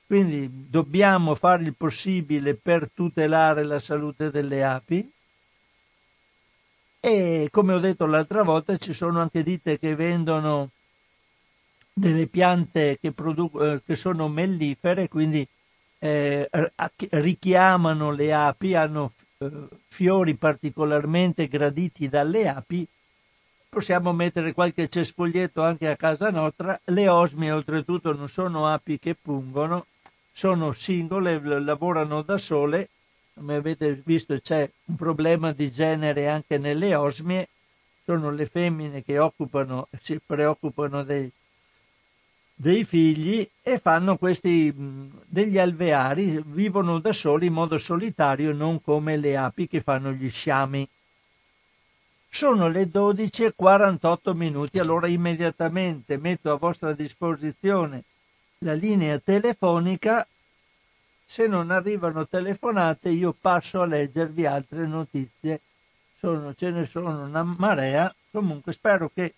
[0.08, 5.12] quindi dobbiamo fare il possibile per tutelare la salute delle api.
[7.00, 10.72] E come ho detto l'altra volta ci sono anche ditte che vendono
[11.94, 15.48] delle piante che, produ- eh, che sono mellifere, quindi
[16.00, 16.50] eh,
[17.12, 19.50] richiamano le api, hanno eh,
[19.88, 22.88] fiori particolarmente graditi dalle api.
[23.70, 26.80] Possiamo mettere qualche cespuglietto anche a casa nostra.
[26.86, 29.86] Le osmie oltretutto non sono api che pungono,
[30.38, 32.90] sono singole, lavorano da sole,
[33.34, 37.48] come avete visto c'è un problema di genere anche nelle osmie,
[38.04, 41.32] sono le femmine che occupano, si preoccupano dei,
[42.54, 44.74] dei figli e fanno questi
[45.26, 50.30] degli alveari, vivono da soli in modo solitario, non come le api che fanno gli
[50.30, 50.86] sciami.
[52.28, 58.04] Sono le 12.48 minuti, allora immediatamente metto a vostra disposizione
[58.60, 60.28] la linea telefonica.
[61.28, 65.62] Se non arrivano telefonate io passo a leggervi altre notizie.
[66.18, 68.14] Sono, ce ne sono una marea.
[68.32, 69.34] Comunque spero che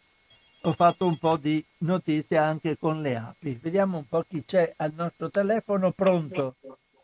[0.62, 3.60] ho fatto un po' di notizie anche con le api.
[3.62, 5.92] Vediamo un po' chi c'è al nostro telefono.
[5.92, 6.56] Pronto?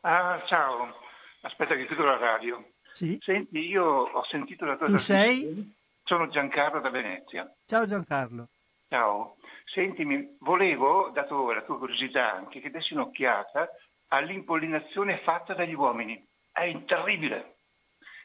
[0.02, 0.96] Ah, ciao.
[1.42, 2.64] Aspetta che chiudo la radio.
[2.94, 3.18] Sì?
[3.22, 5.74] Senti, io ho sentito la tua Tu sei?
[6.04, 7.52] Sono Giancarlo da Venezia.
[7.66, 8.48] Ciao Giancarlo.
[8.90, 9.38] Ciao.
[9.74, 13.70] Sentimi, volevo, dato la tua curiosità anche, che dessi un'occhiata
[14.10, 16.24] all'impollinazione fatta dagli uomini.
[16.52, 17.58] È terribile.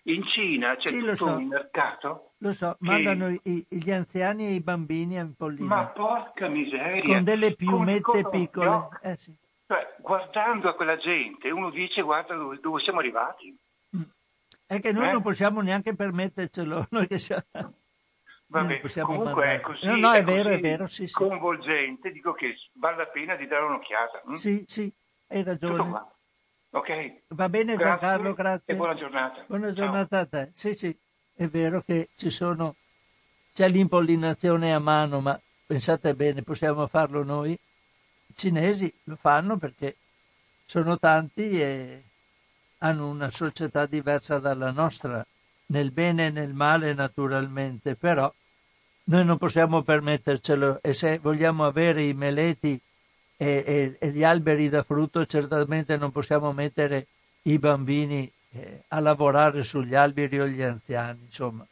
[0.05, 1.37] In Cina c'è Sì, tutto so.
[1.37, 2.33] un mercato.
[2.39, 5.93] Lo so, che- mandano i- gli anziani e i bambini a Ma impollinare.
[5.95, 7.03] porca miseria!
[7.15, 8.67] Con delle piumette Con- con- piccole.
[8.69, 9.35] no, Eh, sì.
[9.67, 13.57] cioè, guardando a quella gente, uno dice guarda dove, dove siamo arrivati.
[14.67, 15.13] È che noi Eh?
[15.13, 16.87] non possiamo neanche permettercelo.
[16.91, 17.43] Noi che siamo...
[18.51, 19.61] Vabbè, possiamo comunque è mandare.
[19.61, 21.15] così, No, no, è vero, così è vero, sì, sì.
[21.15, 24.23] coinvolgente, dico che vale la pena di dare un'occhiata.
[24.25, 24.35] hm?
[24.35, 24.93] Sì, sì,
[25.29, 26.17] hai ragione.
[26.71, 27.23] Ok?
[27.29, 28.73] Va bene Grazie Giancarlo, grazie.
[28.73, 29.45] e buona giornata.
[29.47, 29.75] Buona Ciao.
[29.75, 30.51] giornata a te.
[30.55, 30.97] Sì, sì,
[31.35, 32.75] è vero che ci sono,
[33.53, 37.53] c'è l'impollinazione a mano, ma pensate bene, possiamo farlo noi?
[37.53, 39.97] I cinesi lo fanno perché
[40.67, 42.03] sono tanti e
[42.79, 45.25] hanno una società diversa dalla nostra,
[45.67, 48.33] nel bene e nel male naturalmente, però
[49.09, 52.81] noi non possiamo permettercelo e se vogliamo avere i meleti
[53.37, 57.07] e, e- e gli alberi da frutto certamente non possiamo mettere
[57.43, 61.67] i bambini eh, a lavorare sugli alberi o gli anziani, insomma.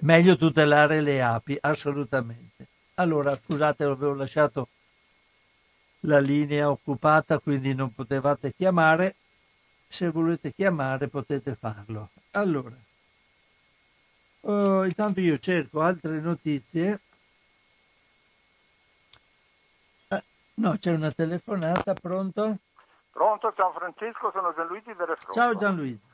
[0.00, 2.68] Meglio tutelare le api, assolutamente.
[2.94, 4.68] Allora, scusate, avevo lasciato
[6.00, 9.16] la linea occupata, quindi non potevate chiamare.
[9.88, 12.10] Se volete chiamare potete farlo.
[12.32, 12.76] Allora,
[14.42, 17.00] oh, intanto io cerco altre notizie.
[20.08, 20.22] Eh,
[20.54, 22.56] no, c'è una telefonata, pronto?
[23.10, 25.32] Pronto, ciao Francesco, sono Gianluigi Verefronto.
[25.32, 26.06] Ciao Gianluigi.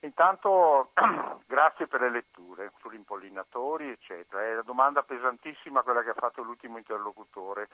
[0.00, 0.92] Intanto
[1.46, 4.42] grazie per le letture sugli impollinatori, eccetera.
[4.42, 7.68] È una domanda pesantissima quella che ha fatto l'ultimo interlocutore.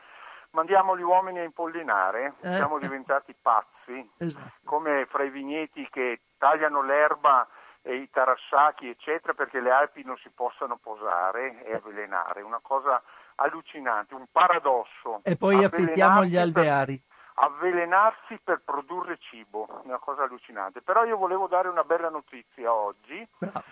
[0.50, 2.34] Mandiamo gli uomini a impollinare?
[2.40, 2.54] Eh.
[2.54, 3.74] Siamo diventati pazzi?
[4.18, 4.52] Esatto.
[4.64, 7.46] Come fra i vigneti che tagliano l'erba
[7.86, 12.42] e i tarassacchi, eccetera, perché le alpi non si possano posare e avvelenare.
[12.42, 13.00] Una cosa
[13.36, 15.20] allucinante, un paradosso.
[15.22, 17.02] E poi affittiamo gli Avvelenarsi per- alveari.
[17.34, 20.82] avvelenarsi per produrre cibo, una cosa allucinante.
[20.82, 23.62] Però io volevo dare una bella notizia oggi, Bravo.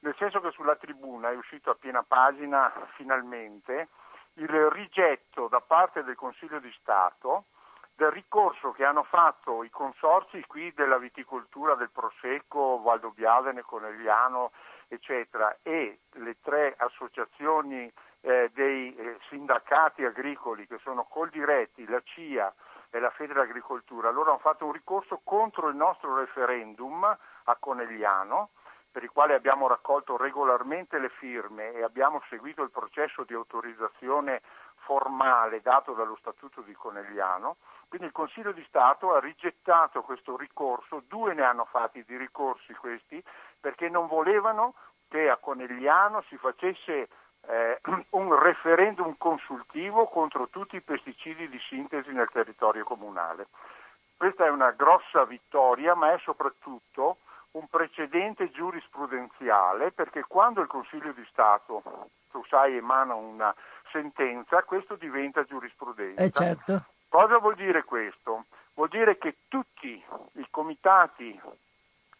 [0.00, 3.90] nel senso che sulla tribuna è uscito a piena pagina finalmente
[4.34, 7.44] il rigetto da parte del Consiglio di Stato
[7.94, 14.52] del ricorso che hanno fatto i consorzi qui della viticoltura del Prosecco, Valdobbiadene, Conegliano,
[14.88, 17.90] eccetera, e le tre associazioni
[18.20, 22.52] eh, dei eh, sindacati agricoli che sono Coldiretti, la CIA
[22.90, 28.50] e la Federagricoltura, loro hanno fatto un ricorso contro il nostro referendum a Conegliano,
[28.92, 34.42] per i quali abbiamo raccolto regolarmente le firme e abbiamo seguito il processo di autorizzazione
[34.92, 37.56] formale dato dallo Statuto di Conegliano.
[37.88, 42.74] Quindi il Consiglio di Stato ha rigettato questo ricorso, due ne hanno fatti di ricorsi
[42.74, 43.22] questi,
[43.58, 44.74] perché non volevano
[45.08, 47.08] che a Conegliano si facesse
[47.46, 47.80] eh,
[48.10, 53.46] un referendum consultivo contro tutti i pesticidi di sintesi nel territorio comunale.
[54.16, 57.16] Questa è una grossa vittoria, ma è soprattutto
[57.52, 61.82] un precedente giurisprudenziale perché quando il Consiglio di Stato,
[62.30, 63.54] tu sai, emana una
[63.92, 66.22] sentenza, questo diventa giurisprudenza.
[66.22, 66.84] Eh certo.
[67.08, 68.46] Cosa vuol dire questo?
[68.74, 71.38] Vuol dire che tutti i comitati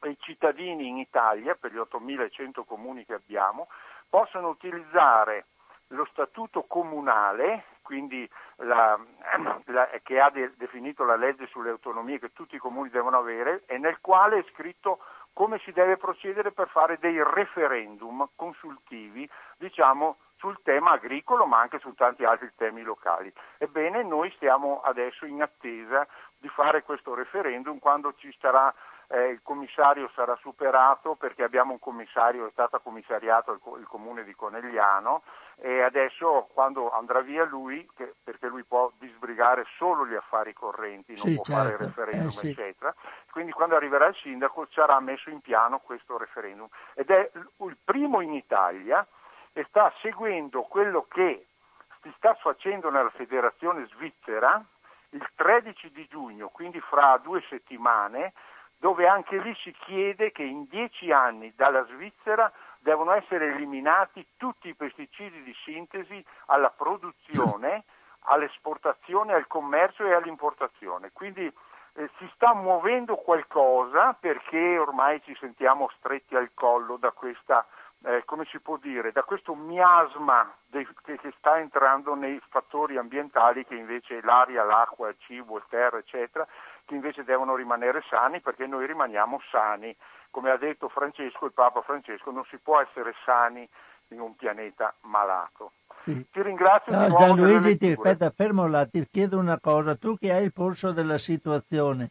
[0.00, 3.68] e i cittadini in Italia, per gli 8.100 comuni che abbiamo,
[4.08, 5.46] possono utilizzare
[5.88, 8.98] lo statuto comunale, quindi la,
[9.66, 13.62] la, che ha de, definito la legge sulle autonomie che tutti i comuni devono avere
[13.66, 14.98] e nel quale è scritto
[15.32, 21.78] come si deve procedere per fare dei referendum consultivi, diciamo, sul tema agricolo ma anche
[21.78, 23.32] su tanti altri temi locali.
[23.59, 26.05] Ebbene, noi stiamo adesso in attesa
[26.36, 28.74] di fare questo referendum quando ci sarà
[29.07, 34.24] eh, il commissario sarà superato perché abbiamo un commissario, è stato commissariato il, il, comune
[34.24, 35.22] di Conegliano
[35.57, 41.12] e adesso quando andrà via lui, che, perché lui può disbrigare solo gli affari correnti,
[41.12, 41.62] non sì, può certo.
[41.62, 42.49] fare il referendum, eh, sì.
[42.49, 42.95] eccetera,
[43.30, 48.22] quindi quando arriverà il sindaco sarà messo in piano questo referendum ed è il primo
[48.22, 49.07] in Italia
[49.53, 51.46] e sta seguendo quello che
[52.03, 54.62] si sta facendo nella federazione svizzera
[55.11, 58.32] il 13 di giugno, quindi fra due settimane,
[58.78, 62.50] dove anche lì si chiede che in dieci anni dalla Svizzera
[62.80, 67.84] devono essere eliminati tutti i pesticidi di sintesi alla produzione,
[68.24, 71.11] all'esportazione, al commercio e all'importazione.
[71.12, 77.64] Quindi eh, si sta muovendo qualcosa perché ormai ci sentiamo stretti al collo da questa
[78.05, 82.96] eh, come si può dire, da questo miasma dei, che, che, sta entrando nei fattori
[82.96, 86.46] ambientali che invece l'aria, l'acqua, il cibo, il terra, eccetera,
[86.84, 89.96] che invece devono rimanere sani perché noi rimaniamo sani.
[90.30, 93.68] Come ha detto Francesco, il Papa Francesco, non si può essere sani
[94.09, 95.72] in un pianeta malato.
[96.05, 96.26] Sì.
[96.30, 96.92] Ti ringrazio.
[96.92, 100.90] No, Gianluigi, ti, aspetta, fermo là, ti chiedo una cosa, tu che hai il polso
[100.92, 102.11] della situazione,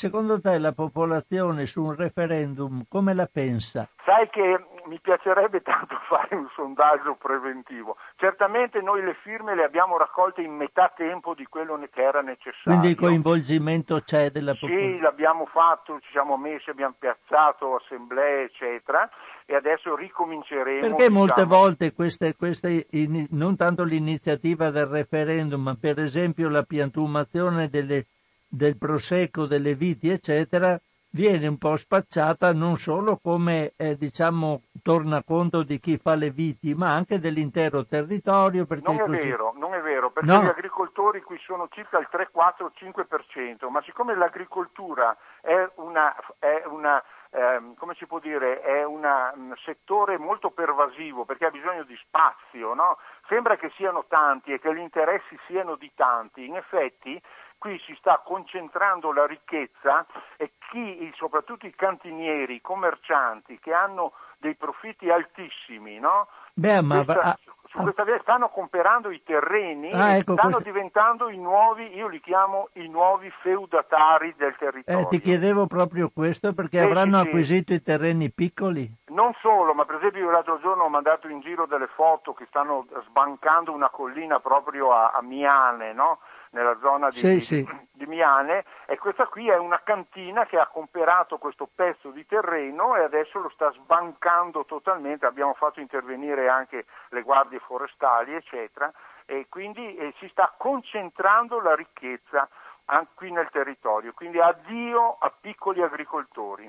[0.00, 3.86] secondo te la popolazione su un referendum come la pensa?
[4.02, 7.98] Sai che mi piacerebbe tanto fare un sondaggio preventivo.
[8.16, 12.62] Certamente noi le firme le abbiamo raccolte in metà tempo di quello che era necessario.
[12.64, 14.94] Quindi il coinvolgimento c'è della popolazione?
[14.94, 19.06] Sì, l'abbiamo fatto, ci siamo messi, abbiamo piazzato assemblee, eccetera,
[19.44, 20.80] e adesso ricominceremo.
[20.80, 21.18] Perché diciamo...
[21.18, 22.86] molte volte queste, queste,
[23.32, 28.06] non tanto l'iniziativa del referendum, ma per esempio la piantumazione delle,
[28.50, 30.78] del prosecco, delle viti, eccetera,
[31.12, 36.74] viene un po' spacciata non solo come eh, diciamo tornaconto di chi fa le viti,
[36.74, 38.66] ma anche dell'intero territorio.
[38.68, 39.28] non è così...
[39.28, 40.42] vero, non è vero, perché no.
[40.42, 46.62] gli agricoltori qui sono circa il 3, 4, 5%, ma siccome l'agricoltura è una, è
[46.66, 51.84] una ehm, come si può dire, è una, un settore molto pervasivo perché ha bisogno
[51.84, 52.98] di spazio, no?
[53.28, 57.20] Sembra che siano tanti e che gli interessi siano di tanti, in effetti
[57.60, 60.06] qui si sta concentrando la ricchezza
[60.38, 66.26] e chi, soprattutto i cantinieri, i commercianti che hanno dei profitti altissimi, no?
[66.54, 67.38] Beh, ma Questa,
[67.68, 71.94] su questa via stanno comprando i terreni Ah, e ecco, stanno questo- diventando i nuovi,
[71.94, 75.02] io li chiamo i nuovi feudatari del territorio.
[75.02, 77.26] eh, ti chiedevo proprio questo perché Sì, avranno sì, sì.
[77.28, 78.90] acquisito i terreni piccoli.
[79.10, 82.46] Non solo, ma per esempio io l'altro giorno ho mandato in giro delle foto che
[82.48, 86.20] stanno sbancando una collina proprio a, a Miane, no?
[86.50, 87.68] Nella zona di, Sì, di- sì.
[87.92, 92.96] di Miane e questa qui è una cantina che ha comperato questo pezzo di terreno
[92.96, 98.92] e adesso lo sta sbancando totalmente, abbiamo fatto intervenire anche le guardie forestali eccetera
[99.26, 102.48] e quindi eh, si sta concentrando la ricchezza
[102.86, 106.68] anche qui nel territorio, quindi addio a piccoli agricoltori.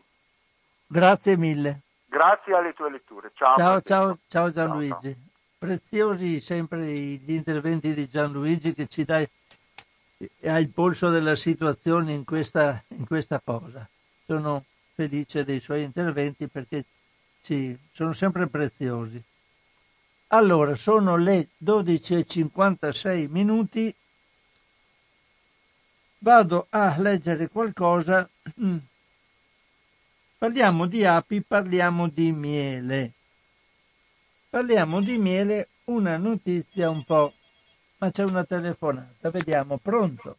[0.85, 1.79] Grazie mille.
[2.05, 3.31] Grazie alle tue letture.
[3.33, 3.55] Ciao.
[3.55, 5.15] Ciao, ciao, ciao Gianluigi.
[5.57, 9.19] Preziosi sempre gli interventi di Gianluigi che ci dà
[10.43, 13.87] ha il polso della situazione in questa, in questa cosa.
[14.25, 16.85] Sono felice dei suoi interventi perché
[17.41, 19.21] ci, sono sempre preziosi.
[20.27, 23.93] Allora, sono le 12.56 minuti.
[26.19, 28.29] Vado a leggere qualcosa.
[30.37, 33.11] Parliamo di api, parliamo di miele.
[34.49, 37.33] Parliamo di miele, una notizia un po'.
[38.01, 40.37] Ma c'è una telefonata, vediamo, pronto?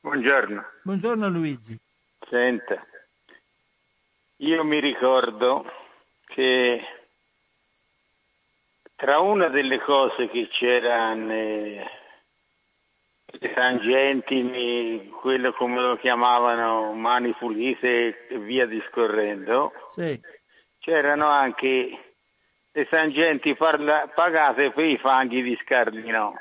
[0.00, 1.78] Buongiorno, Buongiorno Luigi.
[2.26, 2.82] senta,
[4.36, 5.70] io mi ricordo
[6.28, 6.80] che
[8.96, 11.78] tra una delle cose che c'era nei,
[13.26, 20.18] le tangenti, quello come lo chiamavano, mani pulite e via discorrendo, Sì.
[20.78, 22.14] c'erano anche
[22.72, 26.34] le tangenti parla- pagate per i fanghi di Scardino,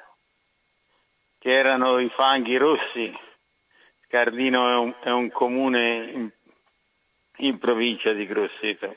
[1.42, 3.12] che erano i fanghi rossi.
[4.06, 6.30] Scardino è un, è un comune in,
[7.38, 8.96] in provincia di Grosseto,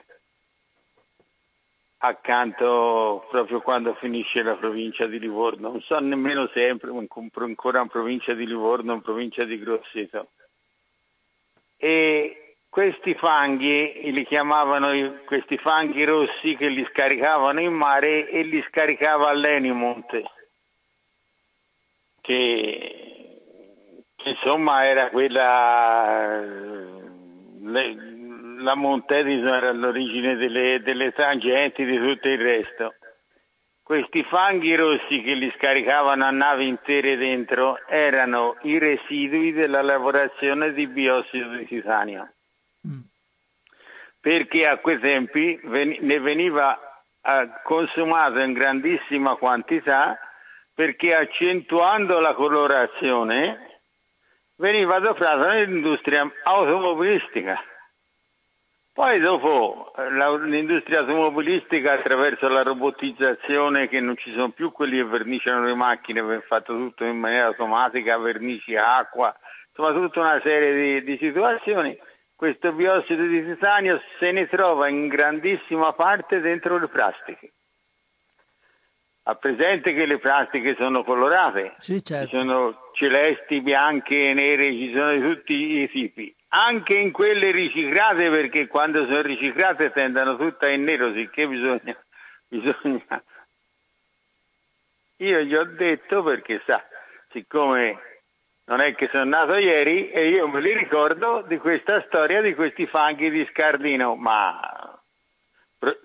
[1.99, 5.71] accanto proprio quando finisce la provincia di Livorno.
[5.71, 10.29] Non so nemmeno se è ancora in provincia di Livorno o in provincia di Grosseto.
[11.79, 18.63] E questi fanghi li chiamavano questi fanghi rossi che li scaricavano in mare e li
[18.69, 20.25] scaricava all'Enimonte,
[22.25, 23.41] che,
[24.17, 28.13] che insomma era quella le-
[28.61, 32.95] la Montedison era l'origine delle, delle tangenti di tutto il resto.
[33.83, 40.73] Questi fanghi rossi che li scaricavano a navi intere dentro erano i residui della lavorazione
[40.73, 42.31] di biossido di titanio
[42.87, 43.01] Mm.
[44.21, 46.79] perché a quei tempi ne veniva
[47.23, 50.19] eh, consumato in grandissima quantità
[50.75, 53.81] perché accentuando la colorazione
[54.57, 57.63] veniva adoperata nell'industria automobilistica.
[58.93, 60.09] Poi dopo eh,
[60.47, 66.21] l'industria automobilistica attraverso la robotizzazione che non ci sono più quelli che verniciano le macchine,
[66.21, 69.35] è fatto tutto in maniera automatica, vernici, acqua,
[69.69, 71.99] insomma tutta una serie di, di situazioni,
[72.37, 77.54] questo biossido di titanio se ne trova in grandissima parte dentro le plastiche.
[79.27, 82.37] Ha presente che le plastiche sono colorate, Sì, ci certo.
[82.37, 86.35] sono celesti, bianche, nere, ci sono di tutti i tipi.
[86.49, 91.97] Anche in quelle riciclate, perché quando sono riciclate tendono tutte in nero, sicché bisogna,
[92.49, 93.23] bisogna...
[95.19, 96.85] Io gli ho detto perché sa,
[97.31, 97.99] siccome
[98.67, 102.55] non è che sono nato ieri e io me li ricordo di questa storia di
[102.55, 104.59] questi fanghi di Scardino, ma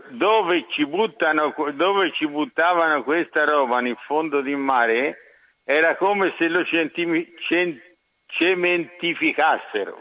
[0.10, 5.18] dove ci, buttano, dove ci buttavano questa roba in fondo di mare
[5.64, 7.80] era come se lo centimi- cen-
[8.26, 9.98] cementificassero.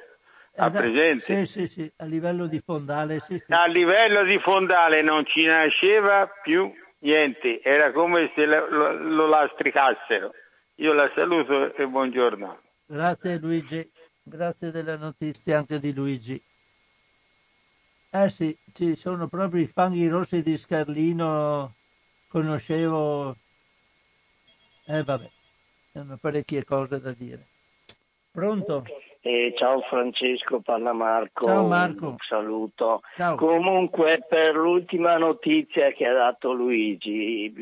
[0.57, 1.45] Ha presente?
[1.45, 3.53] Sì, sì, sì, a livello di fondale, sì, sì.
[3.53, 9.27] A livello di fondale non ci nasceva più niente, era come se lo, lo- lo
[9.29, 10.33] lastricassero.
[10.77, 12.61] Io la saluto e buongiorno.
[12.87, 13.89] Grazie Luigi,
[14.25, 16.43] grazie della notizia anche di Luigi.
[18.11, 21.75] Eh sì, ci sono proprio i fanghi rossi di Scarlino,
[22.29, 23.37] conoscevo...
[24.87, 25.31] Eh vabbè,
[25.95, 27.47] hanno parecchie cose da dire.
[28.31, 28.85] Pronto?
[29.21, 31.45] Eh, ciao Francesco, parla Marco.
[31.45, 32.09] Ciao, Marco.
[32.09, 33.03] Un saluto.
[33.15, 33.37] Ciao.
[33.37, 37.53] Comunque, per l'ultima notizia che ha dato Luigi,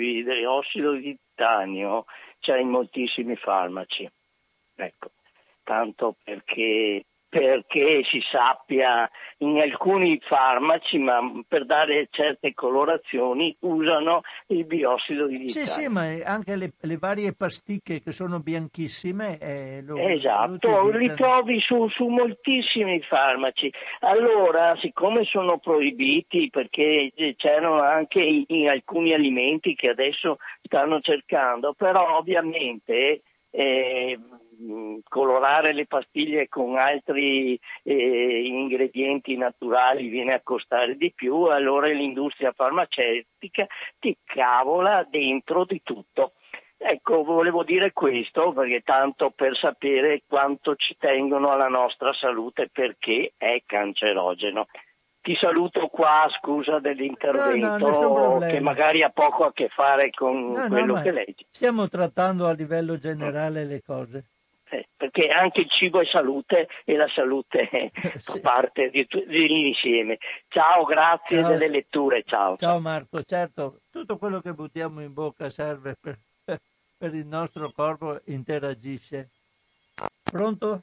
[0.42, 2.05] l'ossido di titanio
[2.38, 4.09] c'è in moltissimi farmaci.
[4.76, 5.11] Ecco,
[5.64, 14.64] tanto perché, perché si sappia, in alcuni farmaci, ma per dare certe colorazioni, usano il
[14.64, 15.89] biossido di Sì, titanio.
[15.89, 20.89] sì, ma anche le, le varie pasticche che sono bianchissime eh, lo, lo Esatto, li
[20.89, 21.16] utilizzano.
[21.16, 23.72] trovi su, su moltissimi farmaci.
[24.01, 31.01] Allora, siccome sono proibiti, perché eh, c'erano anche in, in alcuni alimenti che adesso stanno
[31.01, 34.18] cercando, però ovviamente eh,
[35.09, 42.52] colorare le pastiglie con altri eh, ingredienti naturali viene a costare di più, allora l'industria
[42.52, 43.66] farmaceutica
[43.98, 46.32] ti cavola dentro di tutto.
[46.78, 53.32] Ecco, volevo dire questo perché tanto per sapere quanto ci tengono alla nostra salute perché
[53.36, 54.66] è cancerogeno.
[55.22, 60.52] Ti saluto qua, scusa dell'intervento No, no, che magari ha poco a che fare con
[60.52, 61.46] No, quello che leggi.
[61.50, 64.26] Stiamo trattando a livello generale le cose.
[64.69, 68.41] Eh, perché anche il cibo è salute e la salute fa Sì.
[68.41, 70.19] parte di dell'insieme.
[70.49, 71.51] Ciao, grazie Ciao.
[71.51, 72.57] delle letture, ciao.
[72.57, 76.19] Ciao Marco, certo, tutto quello che buttiamo in bocca serve per,
[76.99, 79.31] per il nostro corpo, interagisce.
[80.25, 80.83] Pronto?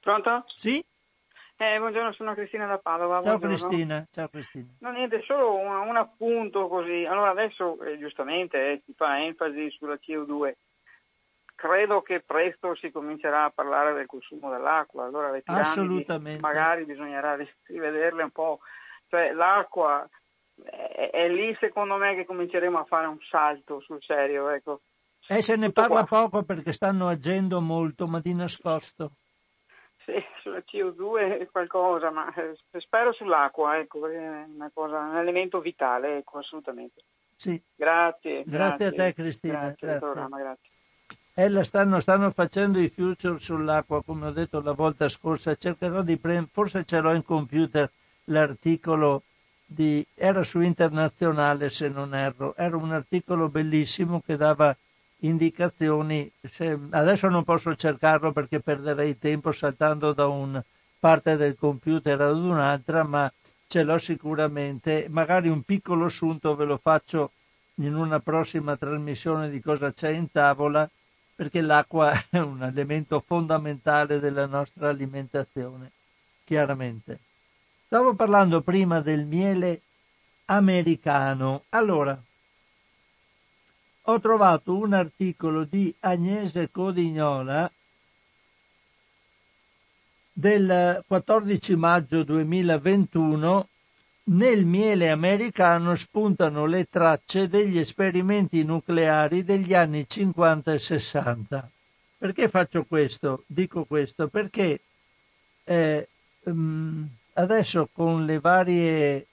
[0.00, 0.44] Pronto?
[0.54, 0.82] Sì?
[1.60, 3.20] Eh, buongiorno, sono Cristina da Padova.
[3.20, 3.66] Ciao buongiorno.
[3.68, 4.68] Cristina, ciao Cristina.
[4.78, 7.04] No, niente, solo un, un appunto così.
[7.04, 10.52] Allora, adesso eh, giustamente eh, si fa enfasi sulla CO2.
[11.58, 15.06] Credo che presto si comincerà a parlare del consumo dell'acqua.
[15.06, 16.06] Allora, le piramidi
[16.38, 18.60] magari bisognerà ri- rivederle un po'.
[19.08, 20.08] Cioè, l'acqua
[20.62, 24.48] è, è lì, secondo me, che cominceremo a fare un salto sul serio.
[24.50, 24.82] Ecco.
[25.26, 26.20] E se ne parla qua.
[26.22, 29.16] poco perché stanno agendo molto, ma di nascosto.
[30.04, 36.18] Sì, sulla CO2 qualcosa, ma eh, spero sull'acqua, ecco, è una cosa, un elemento vitale,
[36.18, 37.02] ecco, assolutamente.
[37.34, 37.60] Sì.
[37.74, 38.86] Grazie, grazie.
[38.86, 39.58] a te Cristina.
[39.58, 39.98] Grazie, grazie.
[39.98, 40.70] Programma, grazie.
[41.40, 45.54] Eh, stanno, stanno, facendo i future sull'acqua, come ho detto la volta scorsa.
[45.54, 47.88] Cercherò di prendere, forse ce l'ho in computer
[48.24, 49.22] l'articolo
[49.64, 54.76] di, era su internazionale se non erro, era un articolo bellissimo che dava
[55.18, 60.64] indicazioni, se, adesso non posso cercarlo perché perderei tempo saltando da una
[60.98, 63.32] parte del computer ad un'altra, ma
[63.68, 67.30] ce l'ho sicuramente, magari un piccolo assunto ve lo faccio
[67.76, 70.90] in una prossima trasmissione di cosa c'è in tavola,
[71.38, 75.92] perché l'acqua è un elemento fondamentale della nostra alimentazione,
[76.42, 77.20] chiaramente.
[77.86, 79.82] Stavo parlando prima del miele
[80.46, 81.62] americano.
[81.68, 82.20] Allora,
[84.02, 87.70] ho trovato un articolo di Agnese Codignola
[90.32, 93.68] del 14 maggio 2021
[94.28, 101.70] nel miele americano spuntano le tracce degli esperimenti nucleari degli anni 50 e 60.
[102.18, 103.44] Perché faccio questo?
[103.46, 104.80] Dico questo perché
[105.64, 106.08] eh,
[106.44, 109.26] um, adesso con le varie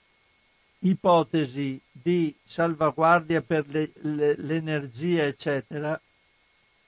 [0.80, 6.00] ipotesi di salvaguardia per le, le, l'energia, eccetera,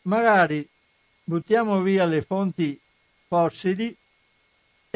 [0.03, 0.67] magari
[1.25, 2.79] buttiamo via le fonti
[3.27, 3.95] fossili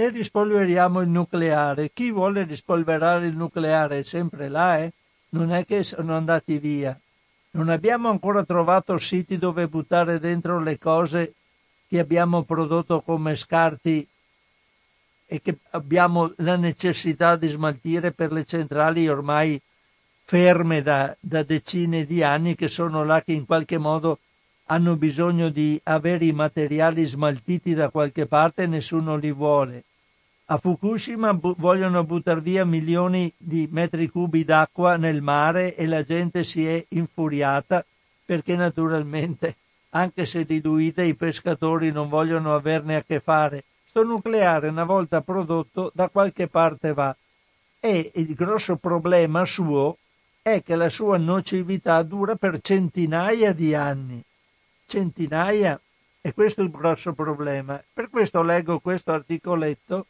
[0.03, 1.93] e rispolveriamo il nucleare.
[1.93, 4.93] Chi vuole rispolverare il nucleare è sempre là, eh?
[5.31, 6.99] Non è che sono andati via.
[7.53, 11.35] Non abbiamo ancora trovato siti dove buttare dentro le cose
[11.89, 14.07] che abbiamo prodotto come scarti
[15.27, 19.61] e che abbiamo la necessità di smaltire per le centrali ormai
[20.25, 24.19] ferme da, da decine di anni che sono là che in qualche modo
[24.67, 29.85] hanno bisogno di avere i materiali smaltiti da qualche parte e nessuno li vuole.
[30.47, 36.03] A Fukushima bu- vogliono buttare via milioni di metri cubi d'acqua nel mare e la
[36.03, 37.85] gente si è infuriata
[38.25, 39.57] perché naturalmente,
[39.91, 43.65] anche se diluite, i pescatori non vogliono averne a che fare.
[43.85, 47.15] Sto nucleare, una volta prodotto, da qualche parte va.
[47.79, 49.97] E il grosso problema suo
[50.41, 54.23] è che la sua nocività dura per centinaia di anni
[54.93, 55.81] centinaia
[56.21, 57.83] e questo è il grosso problema.
[57.93, 60.07] Per questo leggo questo articoletto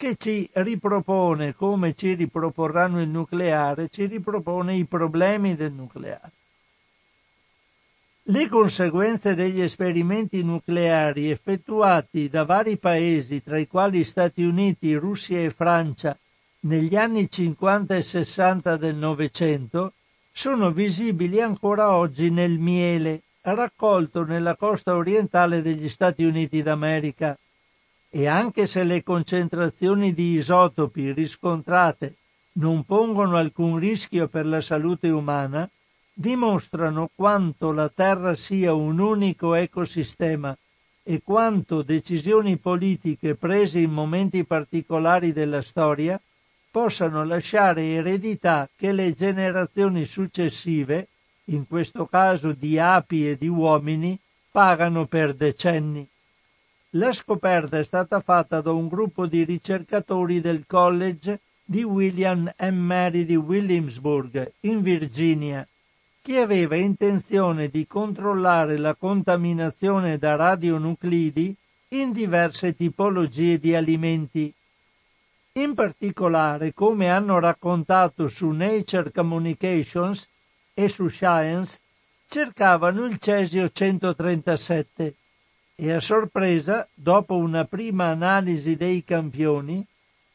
[0.00, 6.30] che ci ripropone, come ci riproporranno il nucleare, ci ripropone i problemi del nucleare.
[8.22, 15.38] Le conseguenze degli esperimenti nucleari effettuati da vari paesi, tra i quali Stati Uniti, Russia
[15.38, 16.16] e Francia,
[16.60, 19.92] negli anni 50 e 60 del Novecento,
[20.32, 27.36] sono visibili ancora oggi nel miele, raccolto nella costa orientale degli Stati Uniti d'America
[28.10, 32.16] e anche se le concentrazioni di isotopi riscontrate
[32.54, 35.70] non pongono alcun rischio per la salute umana,
[36.12, 40.56] dimostrano quanto la Terra sia un unico ecosistema
[41.02, 46.20] e quanto decisioni politiche prese in momenti particolari della storia
[46.70, 51.08] possano lasciare eredità che le generazioni successive
[51.50, 54.18] in questo caso di api e di uomini,
[54.50, 56.08] pagano per decenni.
[56.94, 62.74] La scoperta è stata fatta da un gruppo di ricercatori del College di William M.
[62.74, 65.64] Mary di Williamsburg, in Virginia,
[66.20, 71.54] che aveva intenzione di controllare la contaminazione da radionuclidi
[71.90, 74.52] in diverse tipologie di alimenti.
[75.52, 80.28] In particolare, come hanno raccontato su Nature Communications,
[80.74, 81.78] e su Science
[82.26, 85.14] cercavano il cesio 137
[85.82, 89.82] e a sorpresa, dopo una prima analisi dei campioni,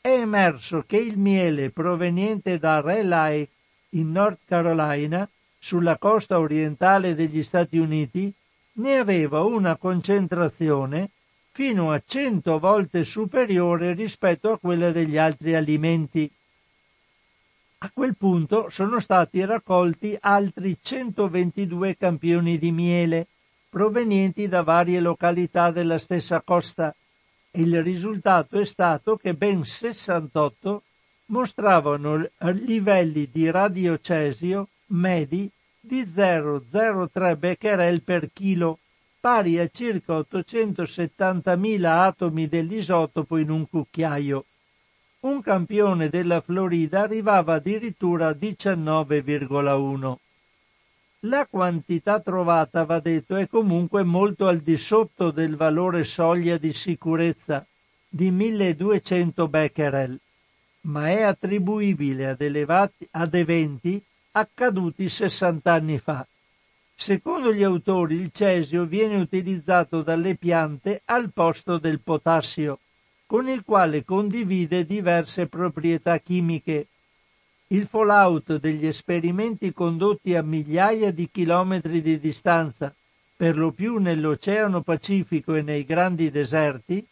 [0.01, 3.47] è emerso che il miele proveniente da Raleigh
[3.89, 5.29] in North Carolina,
[5.59, 8.33] sulla costa orientale degli Stati Uniti,
[8.77, 11.11] ne aveva una concentrazione
[11.51, 16.29] fino a 100 volte superiore rispetto a quella degli altri alimenti.
[17.77, 23.27] A quel punto sono stati raccolti altri 122 campioni di miele
[23.75, 26.95] provenienti da varie località della stessa costa
[27.51, 30.81] e il risultato è stato che ben 68
[31.25, 38.79] mostravano livelli di radiocesio medi di 0,03 becquerel per chilo,
[39.19, 44.45] pari a circa 870.000 atomi dell'isotopo in un cucchiaio
[45.25, 50.15] un campione della Florida arrivava addirittura a 19,1.
[51.27, 56.71] La quantità trovata, va detto, è comunque molto al di sotto del valore soglia di
[56.71, 57.65] sicurezza
[58.07, 60.19] di 1200 becquerel,
[60.81, 63.99] ma è attribuibile ad, elevati, ad eventi
[64.33, 66.27] accaduti 60 anni fa.
[66.93, 72.79] Secondo gli autori il cesio viene utilizzato dalle piante al posto del potassio,
[73.25, 76.87] con il quale condivide diverse proprietà chimiche.
[77.67, 82.93] Il fallout degli esperimenti condotti a migliaia di chilometri di distanza,
[83.35, 87.05] per lo più nell'Oceano Pacifico e nei grandi deserti,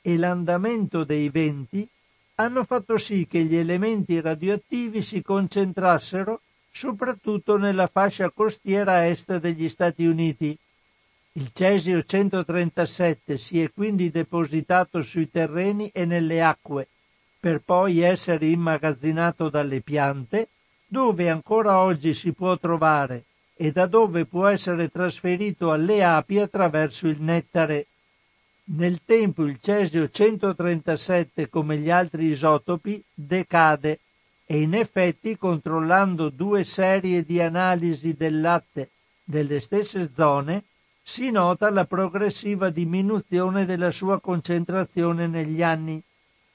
[0.00, 1.86] e l'andamento dei venti
[2.36, 6.40] hanno fatto sì che gli elementi radioattivi si concentrassero
[6.70, 10.56] soprattutto nella fascia costiera est degli Stati Uniti.
[11.32, 16.88] Il cesio 137 si è quindi depositato sui terreni e nelle acque,
[17.38, 20.48] per poi essere immagazzinato dalle piante,
[20.86, 23.24] dove ancora oggi si può trovare
[23.54, 27.86] e da dove può essere trasferito alle api attraverso il nettare.
[28.70, 33.98] Nel tempo il cesio 137, come gli altri isotopi, decade
[34.46, 38.90] e in effetti controllando due serie di analisi del latte
[39.24, 40.64] delle stesse zone
[41.02, 46.02] si nota la progressiva diminuzione della sua concentrazione negli anni.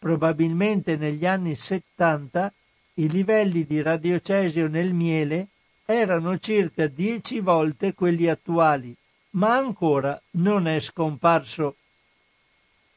[0.03, 2.51] Probabilmente negli anni 70
[2.95, 5.47] i livelli di radiocesio nel miele
[5.85, 8.93] erano circa 10 volte quelli attuali,
[9.29, 11.77] ma ancora non è scomparso.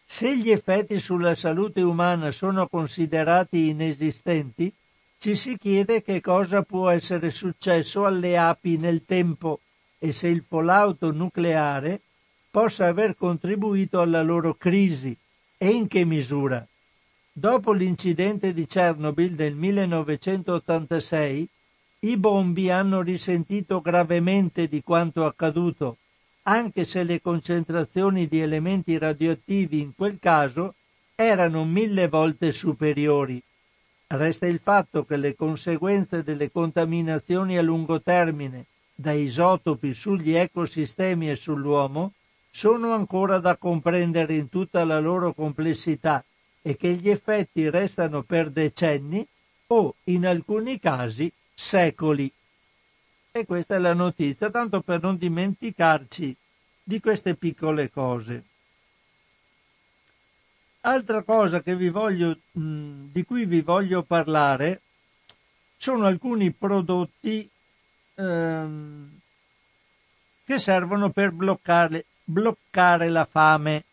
[0.05, 4.75] Se gli effetti sulla salute umana sono considerati inesistenti,
[5.17, 9.61] ci si chiede che cosa può essere successo alle api nel tempo
[10.01, 12.01] e se il fallout nucleare
[12.51, 15.17] possa aver contribuito alla loro crisi
[15.57, 16.67] e in che misura.
[17.39, 21.47] Dopo l'incidente di Chernobyl del 1986,
[21.99, 25.99] i bombi hanno risentito gravemente di quanto accaduto
[26.45, 30.77] anche se le concentrazioni di elementi radioattivi in quel caso
[31.15, 33.43] erano mille volte superiori.
[34.07, 38.65] Resta il fatto che le conseguenze delle contaminazioni a lungo termine
[38.95, 42.15] da isotopi sugli ecosistemi e sull'uomo
[42.51, 46.25] sono ancora da comprendere in tutta la loro complessità
[46.67, 49.25] e che gli effetti restano per decenni
[49.69, 52.29] o, in alcuni casi, secoli.
[53.31, 56.37] E questa è la notizia, tanto per non dimenticarci
[56.83, 58.45] di queste piccole cose.
[60.81, 64.81] Altra cosa voglio, di cui vi voglio parlare
[65.77, 67.49] sono alcuni prodotti
[68.15, 69.21] ehm,
[70.45, 73.85] che servono per bloccare, bloccare la fame.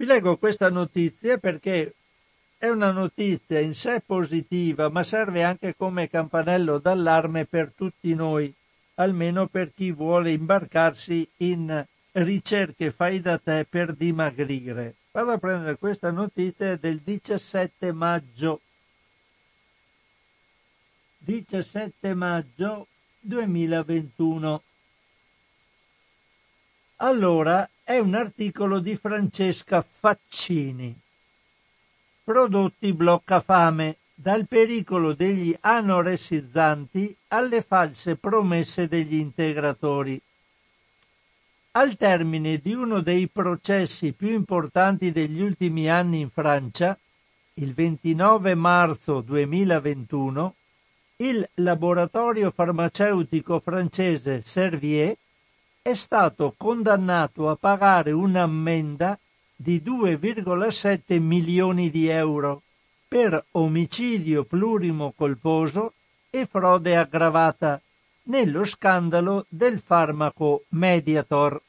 [0.00, 1.94] Vi leggo questa notizia perché
[2.56, 8.50] è una notizia in sé positiva, ma serve anche come campanello d'allarme per tutti noi,
[8.94, 14.94] almeno per chi vuole imbarcarsi in ricerche fai da te per dimagrire.
[15.12, 18.62] Vado a prendere questa notizia del 17 maggio.
[21.18, 22.86] 17 maggio
[23.20, 24.62] 2021.
[26.96, 30.96] Allora, è un articolo di Francesca Faccini
[32.22, 40.22] prodotti blocca fame, dal pericolo degli anoressizzanti alle false promesse degli integratori.
[41.72, 46.96] Al termine di uno dei processi più importanti degli ultimi anni in Francia,
[47.54, 50.54] il 29 marzo 2021,
[51.16, 55.16] il laboratorio farmaceutico francese Servier
[55.82, 59.18] è stato condannato a pagare un'ammenda
[59.56, 62.62] di 2,7 milioni di euro
[63.08, 65.94] per omicidio plurimo colposo
[66.28, 67.80] e frode aggravata
[68.24, 71.60] nello scandalo del farmaco Mediator.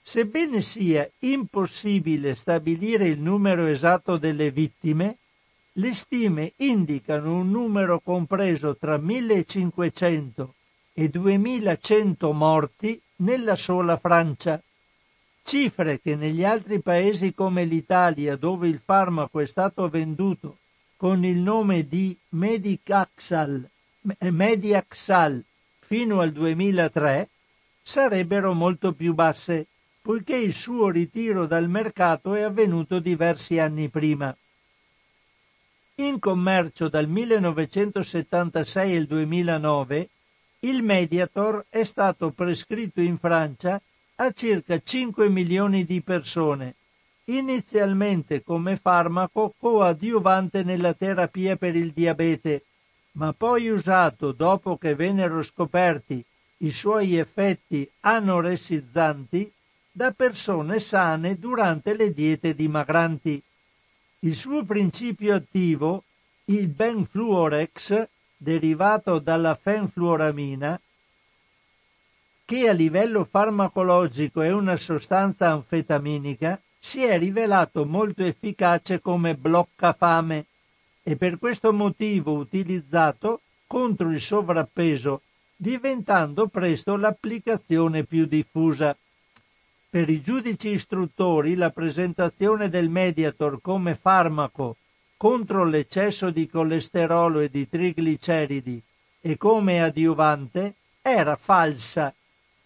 [0.00, 5.18] Sebbene sia impossibile stabilire il numero esatto delle vittime,
[5.74, 10.54] le stime indicano un numero compreso tra 1500
[10.92, 14.62] e 2100 morti nella sola Francia
[15.42, 20.58] cifre che negli altri paesi come l'Italia, dove il farmaco è stato venduto
[20.96, 23.68] con il nome di Medicaxal,
[24.18, 25.44] eh, Mediaxal
[25.80, 27.28] fino al 2003,
[27.82, 29.66] sarebbero molto più basse,
[30.00, 34.34] poiché il suo ritiro dal mercato è avvenuto diversi anni prima.
[35.96, 40.08] In commercio dal 1976 al 2009,
[40.64, 43.80] il Mediator è stato prescritto in Francia
[44.16, 46.76] a circa 5 milioni di persone,
[47.24, 52.64] inizialmente come farmaco coadiuvante nella terapia per il diabete,
[53.12, 56.24] ma poi usato dopo che vennero scoperti
[56.58, 59.52] i suoi effetti anoressizzanti
[59.90, 63.42] da persone sane durante le diete dimagranti.
[64.20, 66.04] Il suo principio attivo,
[66.44, 68.06] il benfluorex,
[68.42, 70.78] derivato dalla fenfluoramina,
[72.44, 80.46] che a livello farmacologico è una sostanza anfetaminica, si è rivelato molto efficace come bloccafame
[81.04, 85.22] e per questo motivo utilizzato contro il sovrappeso,
[85.54, 88.96] diventando presto l'applicazione più diffusa.
[89.88, 94.76] Per i giudici istruttori la presentazione del Mediator come farmaco
[95.22, 98.82] contro l'eccesso di colesterolo e di trigliceridi
[99.20, 102.12] e come adiuvante era falsa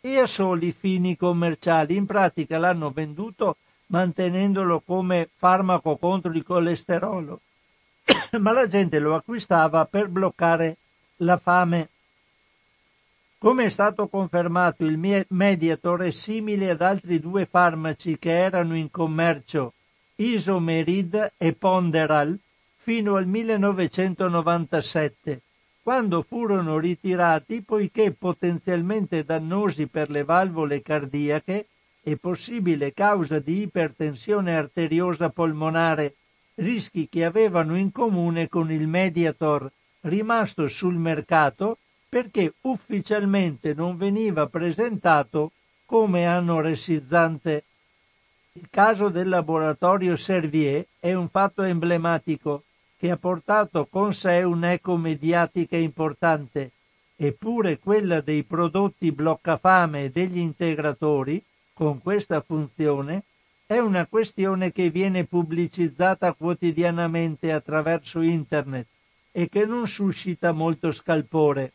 [0.00, 1.96] e a soli fini commerciali.
[1.96, 3.58] In pratica l'hanno venduto
[3.88, 7.40] mantenendolo come farmaco contro il colesterolo,
[8.40, 10.78] ma la gente lo acquistava per bloccare
[11.16, 11.90] la fame.
[13.36, 18.90] Come è stato confermato, il Mediator è simile ad altri due farmaci che erano in
[18.90, 19.74] commercio,
[20.14, 22.38] Isomerid e Ponderal,
[22.86, 25.40] fino al 1997,
[25.82, 31.66] quando furono ritirati poiché potenzialmente dannosi per le valvole cardiache
[32.00, 36.14] e possibile causa di ipertensione arteriosa polmonare,
[36.54, 39.68] rischi che avevano in comune con il Mediator
[40.02, 45.50] rimasto sul mercato perché ufficialmente non veniva presentato
[45.86, 47.64] come anoressizzante.
[48.52, 52.62] Il caso del laboratorio Servier è un fatto emblematico
[52.98, 56.70] che ha portato con sé un'eco mediatica importante,
[57.16, 61.42] eppure quella dei prodotti bloccafame e degli integratori,
[61.72, 63.24] con questa funzione,
[63.66, 68.86] è una questione che viene pubblicizzata quotidianamente attraverso internet
[69.32, 71.72] e che non suscita molto scalpore.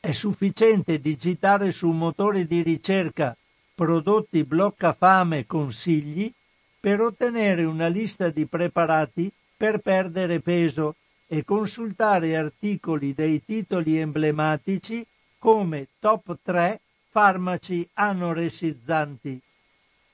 [0.00, 3.36] È sufficiente digitare su un motore di ricerca
[3.74, 6.32] prodotti bloccafame consigli
[6.80, 9.30] per ottenere una lista di preparati
[9.64, 10.96] per perdere peso
[11.26, 15.06] e consultare articoli dei titoli emblematici
[15.38, 19.40] come top 3 farmaci anoressizzanti.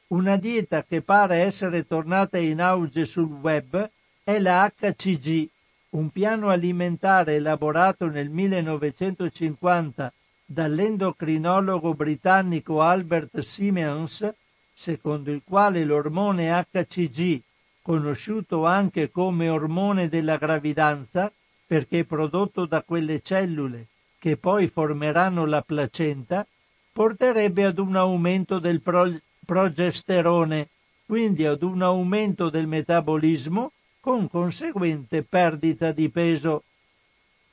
[0.08, 3.90] Una dieta che pare essere tornata in auge sul web
[4.22, 5.48] è la HCG,
[5.90, 10.12] un piano alimentare elaborato nel 1950
[10.46, 14.32] dall'endocrinologo britannico Albert Simmons,
[14.72, 17.42] secondo il quale l'ormone HCG
[17.90, 21.32] conosciuto anche come ormone della gravidanza
[21.66, 26.46] perché prodotto da quelle cellule che poi formeranno la placenta,
[26.92, 30.68] porterebbe ad un aumento del pro- progesterone,
[31.04, 36.62] quindi ad un aumento del metabolismo con conseguente perdita di peso.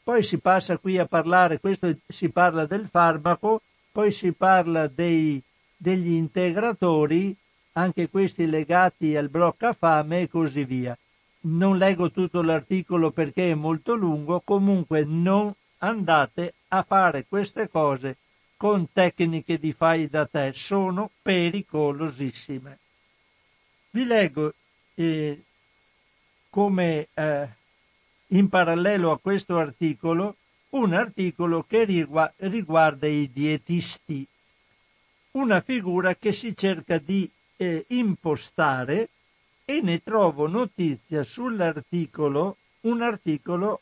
[0.03, 5.41] Poi si passa qui a parlare, questo si parla del farmaco, poi si parla dei,
[5.75, 7.35] degli integratori
[7.77, 10.97] anche questi legati al bloccafame e così via.
[11.41, 18.17] Non leggo tutto l'articolo perché è molto lungo, comunque non andate a fare queste cose
[18.57, 22.79] con tecniche di fai da te, sono pericolosissime.
[23.91, 24.53] Vi leggo
[24.95, 25.43] eh,
[26.49, 27.47] come eh,
[28.29, 30.37] in parallelo a questo articolo
[30.69, 34.27] un articolo che riguarda i dietisti,
[35.31, 39.09] una figura che si cerca di eh, impostare
[39.65, 43.81] e ne trovo notizia sull'articolo, un articolo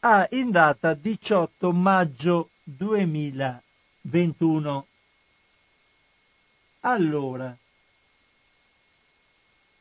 [0.00, 4.86] ah, in data 18 maggio 2021.
[6.80, 7.56] Allora,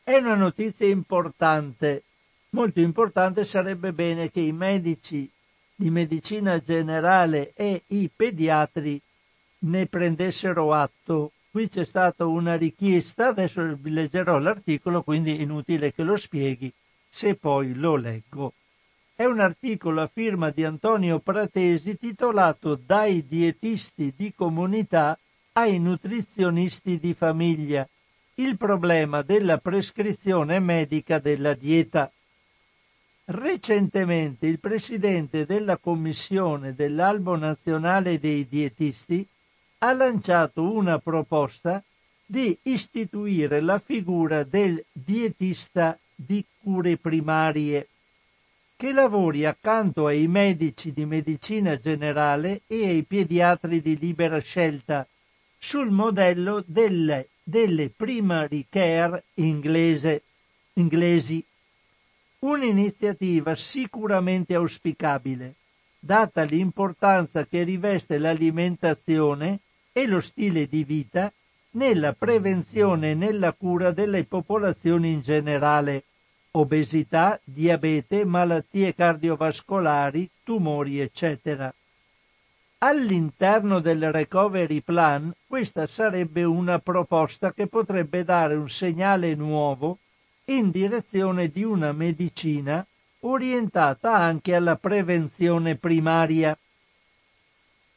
[0.03, 2.03] è una notizia importante,
[2.52, 5.30] molto importante, sarebbe bene che i medici
[5.76, 9.02] di medicina generale e i pediatri
[9.60, 16.03] ne prendessero atto Qui c'è stata una richiesta, adesso vi leggerò l'articolo, quindi inutile che
[16.03, 16.71] lo spieghi,
[17.09, 18.53] se poi lo leggo.
[19.15, 25.17] È un articolo a firma di Antonio Pratesi titolato Dai dietisti di comunità
[25.53, 27.88] ai nutrizionisti di famiglia.
[28.35, 32.11] Il problema della prescrizione medica della dieta.
[33.26, 39.27] Recentemente il presidente della commissione dell'Albo Nazionale dei Dietisti
[39.80, 41.81] ha lanciato una proposta
[42.26, 47.88] di istituire la figura del dietista di cure primarie
[48.76, 55.07] che lavori accanto ai medici di medicina generale e ai pediatri di libera scelta
[55.57, 60.23] sul modello delle, delle primary care inglese,
[60.73, 61.43] inglesi.
[62.39, 65.56] Un'iniziativa sicuramente auspicabile,
[65.99, 69.60] data l'importanza che riveste l'alimentazione
[69.99, 71.30] e lo stile di vita
[71.71, 76.03] nella prevenzione e nella cura delle popolazioni in generale,
[76.51, 81.73] obesità, diabete, malattie cardiovascolari, tumori, eccetera.
[82.77, 89.97] All'interno del recovery plan questa sarebbe una proposta che potrebbe dare un segnale nuovo
[90.45, 92.85] in direzione di una medicina
[93.19, 96.57] orientata anche alla prevenzione primaria.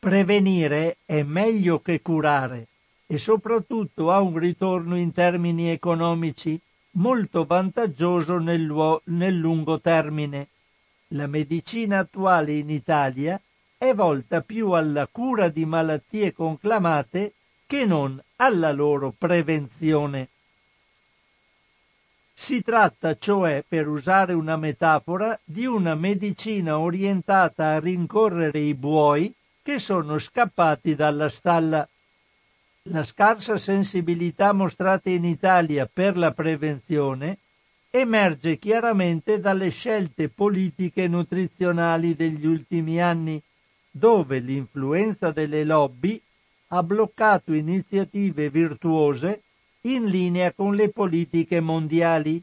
[0.02, 2.66] Prevenire è meglio che curare
[3.06, 6.60] e soprattutto ha un ritorno in termini economici
[6.94, 8.68] molto vantaggioso nel,
[9.04, 10.48] nel lungo termine.
[11.10, 13.40] La medicina attuale in Italia
[13.78, 17.34] è volta più alla cura di malattie conclamate
[17.64, 20.30] che non alla loro prevenzione.
[22.34, 29.32] Si tratta cioè, per usare una metafora, di una medicina orientata a rincorrere i buoi
[29.62, 31.89] che sono scappati dalla stalla.
[32.86, 37.39] La scarsa sensibilità mostrata in Italia per la prevenzione
[37.90, 43.40] emerge chiaramente dalle scelte politiche nutrizionali degli ultimi anni,
[43.90, 46.20] dove l'influenza delle lobby
[46.68, 49.43] ha bloccato iniziative virtuose
[49.82, 52.43] in linea con le politiche mondiali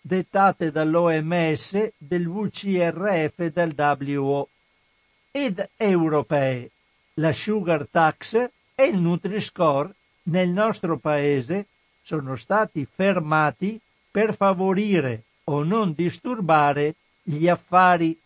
[0.00, 4.48] dettate dall'OMS, del WCRF e del WO
[5.36, 6.70] ed europee.
[7.14, 8.34] La sugar tax
[8.76, 9.92] e il Nutri-Score
[10.24, 11.66] nel nostro paese
[12.02, 13.80] sono stati fermati
[14.12, 18.16] per favorire o non disturbare gli affari,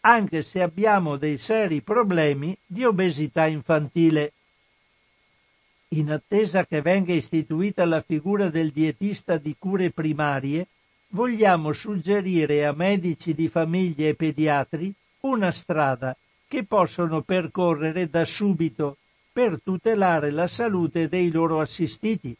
[0.00, 4.32] anche se abbiamo dei seri problemi di obesità infantile.
[5.90, 10.66] In attesa che venga istituita la figura del dietista di cure primarie,
[11.10, 16.16] vogliamo suggerire a medici di famiglia e pediatri una strada
[16.48, 18.96] che possono percorrere da subito
[19.30, 22.34] per tutelare la salute dei loro assistiti,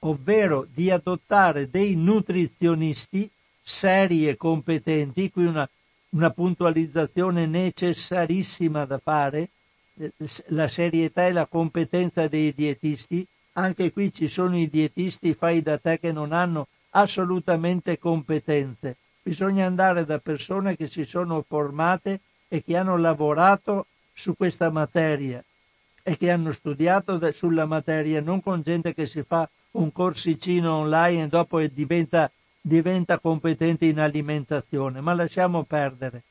[0.00, 3.30] ovvero di adottare dei nutrizionisti
[3.62, 5.68] seri e competenti, qui una,
[6.10, 9.50] una puntualizzazione necessarissima da fare,
[9.98, 10.12] eh,
[10.46, 15.76] la serietà e la competenza dei dietisti, anche qui ci sono i dietisti fai da
[15.78, 18.96] te che non hanno assolutamente competenze.
[19.22, 22.20] Bisogna andare da persone che si sono formate
[22.52, 25.42] e che hanno lavorato su questa materia
[26.02, 31.24] e che hanno studiato sulla materia, non con gente che si fa un corsicino online
[31.24, 32.28] e dopo diventa,
[32.60, 36.24] diventa competente in alimentazione, ma lasciamo perdere.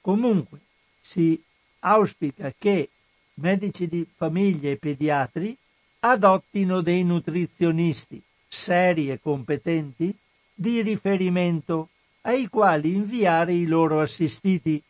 [0.00, 0.58] Comunque
[1.00, 1.40] si
[1.80, 2.88] auspica che
[3.34, 5.56] medici di famiglia e pediatri
[6.00, 10.12] adottino dei nutrizionisti seri e competenti
[10.52, 11.90] di riferimento
[12.22, 14.82] ai quali inviare i loro assistiti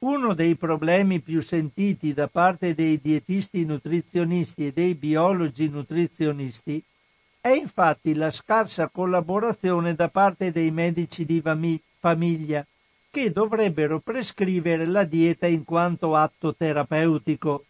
[0.00, 6.82] uno dei problemi più sentiti da parte dei dietisti nutrizionisti e dei biologi nutrizionisti
[7.40, 11.42] è infatti la scarsa collaborazione da parte dei medici di
[11.98, 12.64] famiglia
[13.10, 17.64] che dovrebbero prescrivere la dieta in quanto atto terapeutico.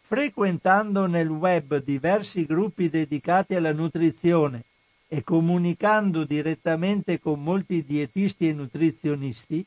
[0.00, 4.62] Frequentando nel web diversi gruppi dedicati alla nutrizione
[5.08, 9.64] e comunicando direttamente con molti dietisti e nutrizionisti,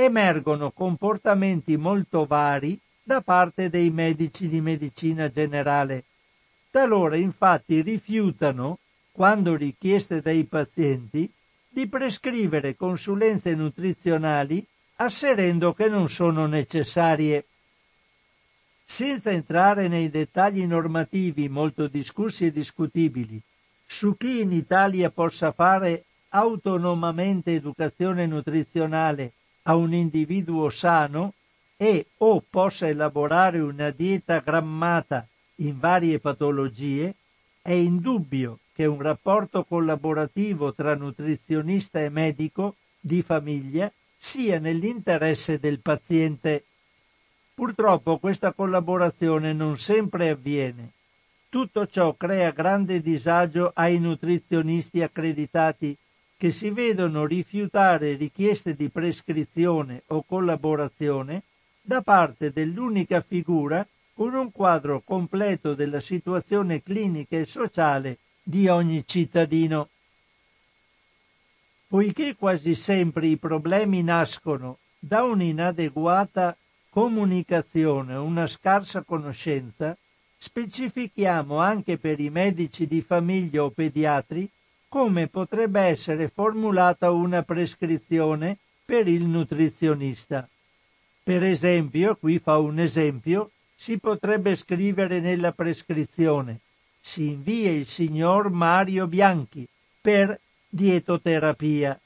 [0.00, 6.04] emergono comportamenti molto vari da parte dei medici di medicina generale.
[6.70, 8.78] Talora infatti rifiutano,
[9.10, 11.28] quando richieste dai pazienti,
[11.68, 14.64] di prescrivere consulenze nutrizionali
[14.96, 17.46] asserendo che non sono necessarie.
[18.84, 23.42] Senza entrare nei dettagli normativi molto discussi e discutibili
[23.84, 29.32] su chi in Italia possa fare autonomamente educazione nutrizionale
[29.68, 31.34] a un individuo sano
[31.76, 35.26] e o possa elaborare una dieta grammata
[35.56, 37.14] in varie patologie,
[37.60, 45.80] è indubbio che un rapporto collaborativo tra nutrizionista e medico di famiglia sia nell'interesse del
[45.80, 46.64] paziente.
[47.54, 50.92] Purtroppo questa collaborazione non sempre avviene.
[51.50, 55.96] Tutto ciò crea grande disagio ai nutrizionisti accreditati
[56.38, 61.42] che si vedono rifiutare richieste di prescrizione o collaborazione
[61.82, 63.84] da parte dell'unica figura
[64.14, 69.88] con un quadro completo della situazione clinica e sociale di ogni cittadino.
[71.88, 76.56] Poiché quasi sempre i problemi nascono da un'inadeguata
[76.88, 79.96] comunicazione o una scarsa conoscenza,
[80.36, 84.48] specifichiamo anche per i medici di famiglia o pediatri
[84.88, 90.48] come potrebbe essere formulata una prescrizione per il nutrizionista.
[91.22, 96.60] Per esempio, qui fa un esempio, si potrebbe scrivere nella prescrizione
[97.08, 99.66] si invia il signor Mario Bianchi
[99.98, 100.38] per
[100.68, 101.98] dietoterapia.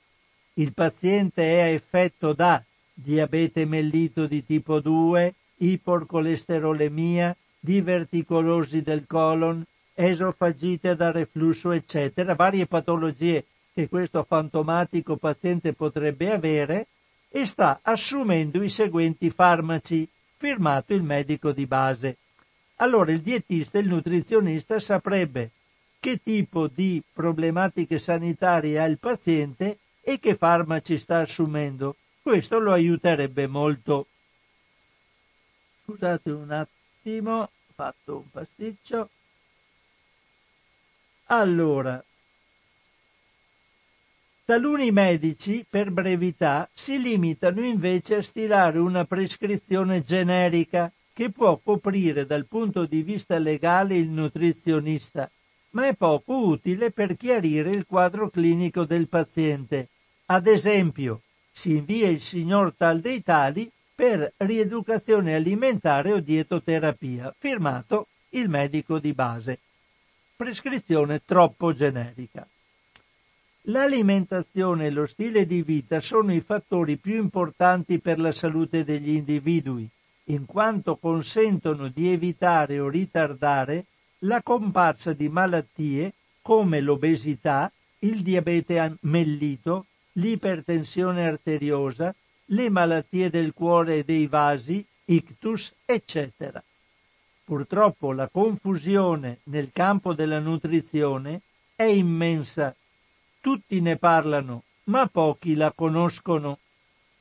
[0.55, 2.63] Il paziente è a effetto da
[2.95, 13.45] diabete mellito di tipo 2, ipercolesterolemia, diverticolosi del colon, esofagite da reflusso, eccetera, varie patologie
[13.73, 16.87] che questo fantomatico paziente potrebbe avere
[17.29, 20.07] e sta assumendo i seguenti farmaci,
[20.37, 22.17] firmato il medico di base.
[22.77, 25.51] Allora il dietista, il nutrizionista saprebbe
[25.99, 31.97] che tipo di problematiche sanitarie ha il paziente e che farmaci sta assumendo.
[32.21, 34.07] Questo lo aiuterebbe molto.
[35.85, 39.09] Scusate un attimo, ho fatto un pasticcio.
[41.27, 42.05] Allora,
[44.45, 52.27] taluni medici, per brevità, si limitano invece a stilare una prescrizione generica che può coprire
[52.27, 55.31] dal punto di vista legale il nutrizionista,
[55.71, 59.89] ma è poco utile per chiarire il quadro clinico del paziente.
[60.27, 68.09] Ad esempio, si invia il signor tal dei tali per rieducazione alimentare o dietoterapia, firmato
[68.31, 69.61] il medico di base.
[70.43, 72.45] Prescrizione troppo generica.
[73.67, 79.11] L'alimentazione e lo stile di vita sono i fattori più importanti per la salute degli
[79.11, 79.89] individui
[80.25, 83.85] in quanto consentono di evitare o ritardare
[84.25, 86.13] la comparsa di malattie
[86.43, 87.71] come l'obesità,
[88.01, 92.13] il diabete mellito, l'ipertensione arteriosa,
[92.47, 96.61] le malattie del cuore e dei vasi, ictus, eccetera.
[97.45, 101.41] Purtroppo la confusione nel campo della nutrizione
[101.75, 102.75] è immensa.
[103.41, 106.59] Tutti ne parlano, ma pochi la conoscono.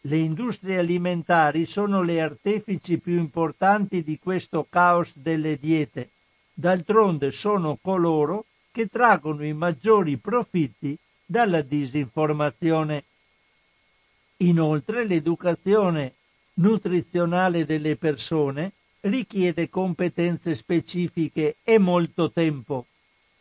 [0.01, 6.09] Le industrie alimentari sono le artefici più importanti di questo caos delle diete.
[6.53, 13.03] D'altronde sono coloro che traggono i maggiori profitti dalla disinformazione.
[14.37, 16.13] Inoltre l'educazione
[16.55, 22.85] nutrizionale delle persone richiede competenze specifiche e molto tempo,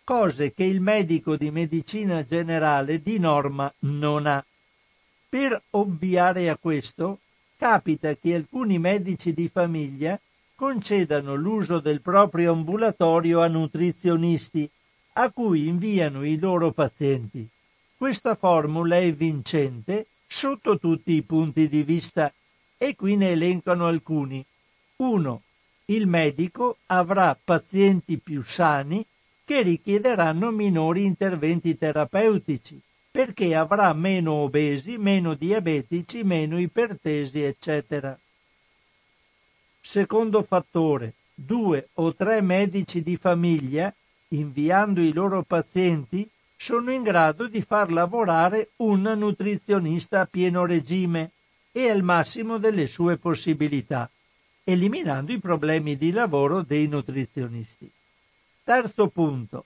[0.05, 4.45] cose che il medico di medicina generale di norma non ha.
[5.28, 7.20] Per ovviare a questo,
[7.57, 10.19] capita che alcuni medici di famiglia
[10.55, 14.69] concedano l'uso del proprio ambulatorio a nutrizionisti,
[15.15, 17.47] a cui inviano i loro pazienti.
[17.97, 22.32] Questa formula è vincente sotto tutti i punti di vista
[22.78, 24.45] e qui ne elencano alcuni.
[24.97, 25.43] 1.
[25.91, 29.05] Il medico avrà pazienti più sani
[29.45, 32.81] che richiederanno minori interventi terapeutici
[33.11, 38.17] perché avrà meno obesi, meno diabetici, meno ipertesi, eccetera.
[39.81, 43.93] Secondo fattore, due o tre medici di famiglia,
[44.29, 51.33] inviando i loro pazienti, sono in grado di far lavorare un nutrizionista a pieno regime
[51.73, 54.09] e al massimo delle sue possibilità,
[54.65, 57.91] eliminando i problemi di lavoro dei nutrizionisti.
[58.62, 59.65] Terzo punto.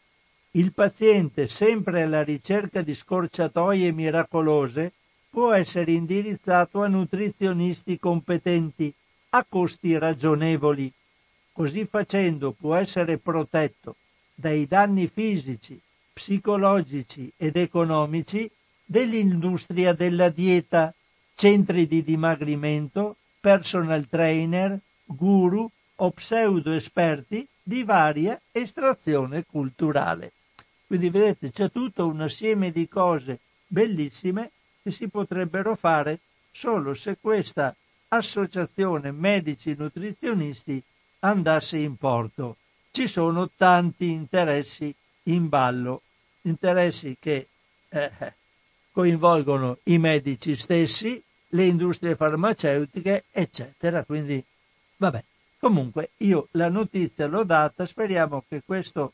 [0.53, 4.93] Il paziente, sempre alla ricerca di scorciatoie miracolose,
[5.29, 8.95] può essere indirizzato a nutrizionisti competenti
[9.31, 10.93] a costi ragionevoli.
[11.53, 13.97] Così facendo può essere protetto
[14.35, 15.81] dai danni fisici,
[16.13, 18.51] psicologici ed economici
[18.85, 20.95] dell'industria della dieta,
[21.35, 30.33] centri di dimagrimento, personal trainer, guru o pseudo esperti di varia estrazione culturale.
[30.87, 34.51] Quindi vedete c'è tutto un assieme di cose bellissime
[34.83, 37.77] che si potrebbero fare solo se questa
[38.09, 40.83] associazione medici nutrizionisti
[41.19, 42.57] andasse in porto.
[42.91, 44.95] Ci sono tanti interessi
[45.25, 46.01] in ballo,
[46.43, 47.49] interessi che
[47.91, 48.35] eh,
[48.91, 51.23] coinvolgono i medici stessi,
[51.55, 54.05] le industrie farmaceutiche, eccetera.
[54.05, 54.45] Quindi,
[54.97, 55.25] vabbè,
[55.59, 59.13] comunque io la notizia l'ho data, speriamo che questo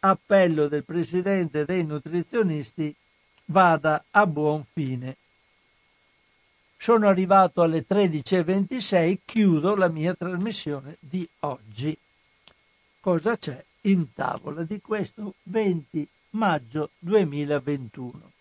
[0.00, 2.94] appello del presidente dei nutrizionisti
[3.46, 5.16] vada a buon fine.
[6.76, 11.96] Sono arrivato alle 13.26, chiudo la mia trasmissione di oggi.
[13.00, 18.32] Cosa c'è in tavola di questo 20 maggio 2021?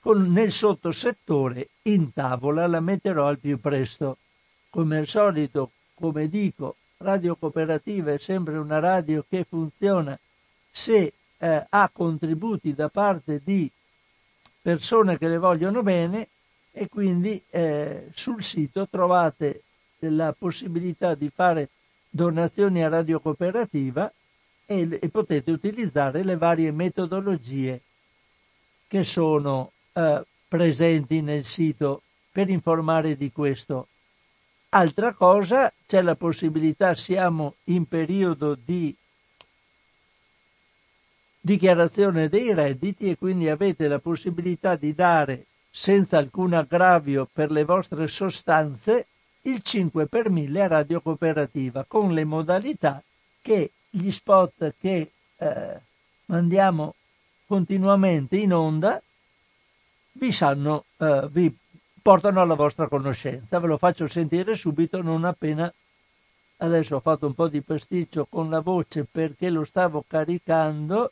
[0.00, 4.18] con, nel sottosettore in tavola, la metterò al più presto.
[4.70, 10.18] come al solito, come dico, Radio Cooperativa è sempre una radio che funziona
[10.70, 13.70] se eh, ha contributi da parte di
[14.62, 16.28] persone che le vogliono bene
[16.72, 19.62] e quindi eh, sul sito trovate
[20.00, 21.70] la possibilità di fare
[22.08, 24.12] donazioni a Radio Cooperativa
[24.64, 27.80] e, e potete utilizzare le varie metodologie
[28.88, 33.88] che sono eh, presenti nel sito per informare di questo.
[34.70, 38.94] Altra cosa, c'è la possibilità, siamo in periodo di
[41.40, 47.64] dichiarazione dei redditi e quindi avete la possibilità di dare senza alcun aggravio per le
[47.64, 49.06] vostre sostanze
[49.42, 53.00] il 5 per 1000 a Radio Cooperativa con le modalità
[53.40, 55.80] che gli spot che eh,
[56.26, 56.94] mandiamo
[57.46, 59.00] continuamente in onda
[60.12, 61.54] vi, sanno, eh, vi
[62.06, 63.58] portano alla vostra conoscenza.
[63.58, 65.72] Ve lo faccio sentire subito, non appena
[66.58, 71.10] adesso ho fatto un po' di pasticcio con la voce perché lo stavo caricando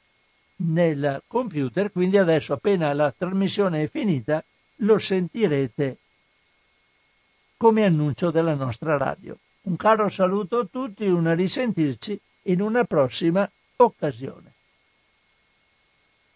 [0.59, 4.45] nel computer, quindi adesso appena la trasmissione è finita
[4.77, 5.99] lo sentirete
[7.57, 9.37] come annuncio della nostra radio.
[9.63, 14.54] Un caro saluto a tutti, una risentirci in una prossima occasione.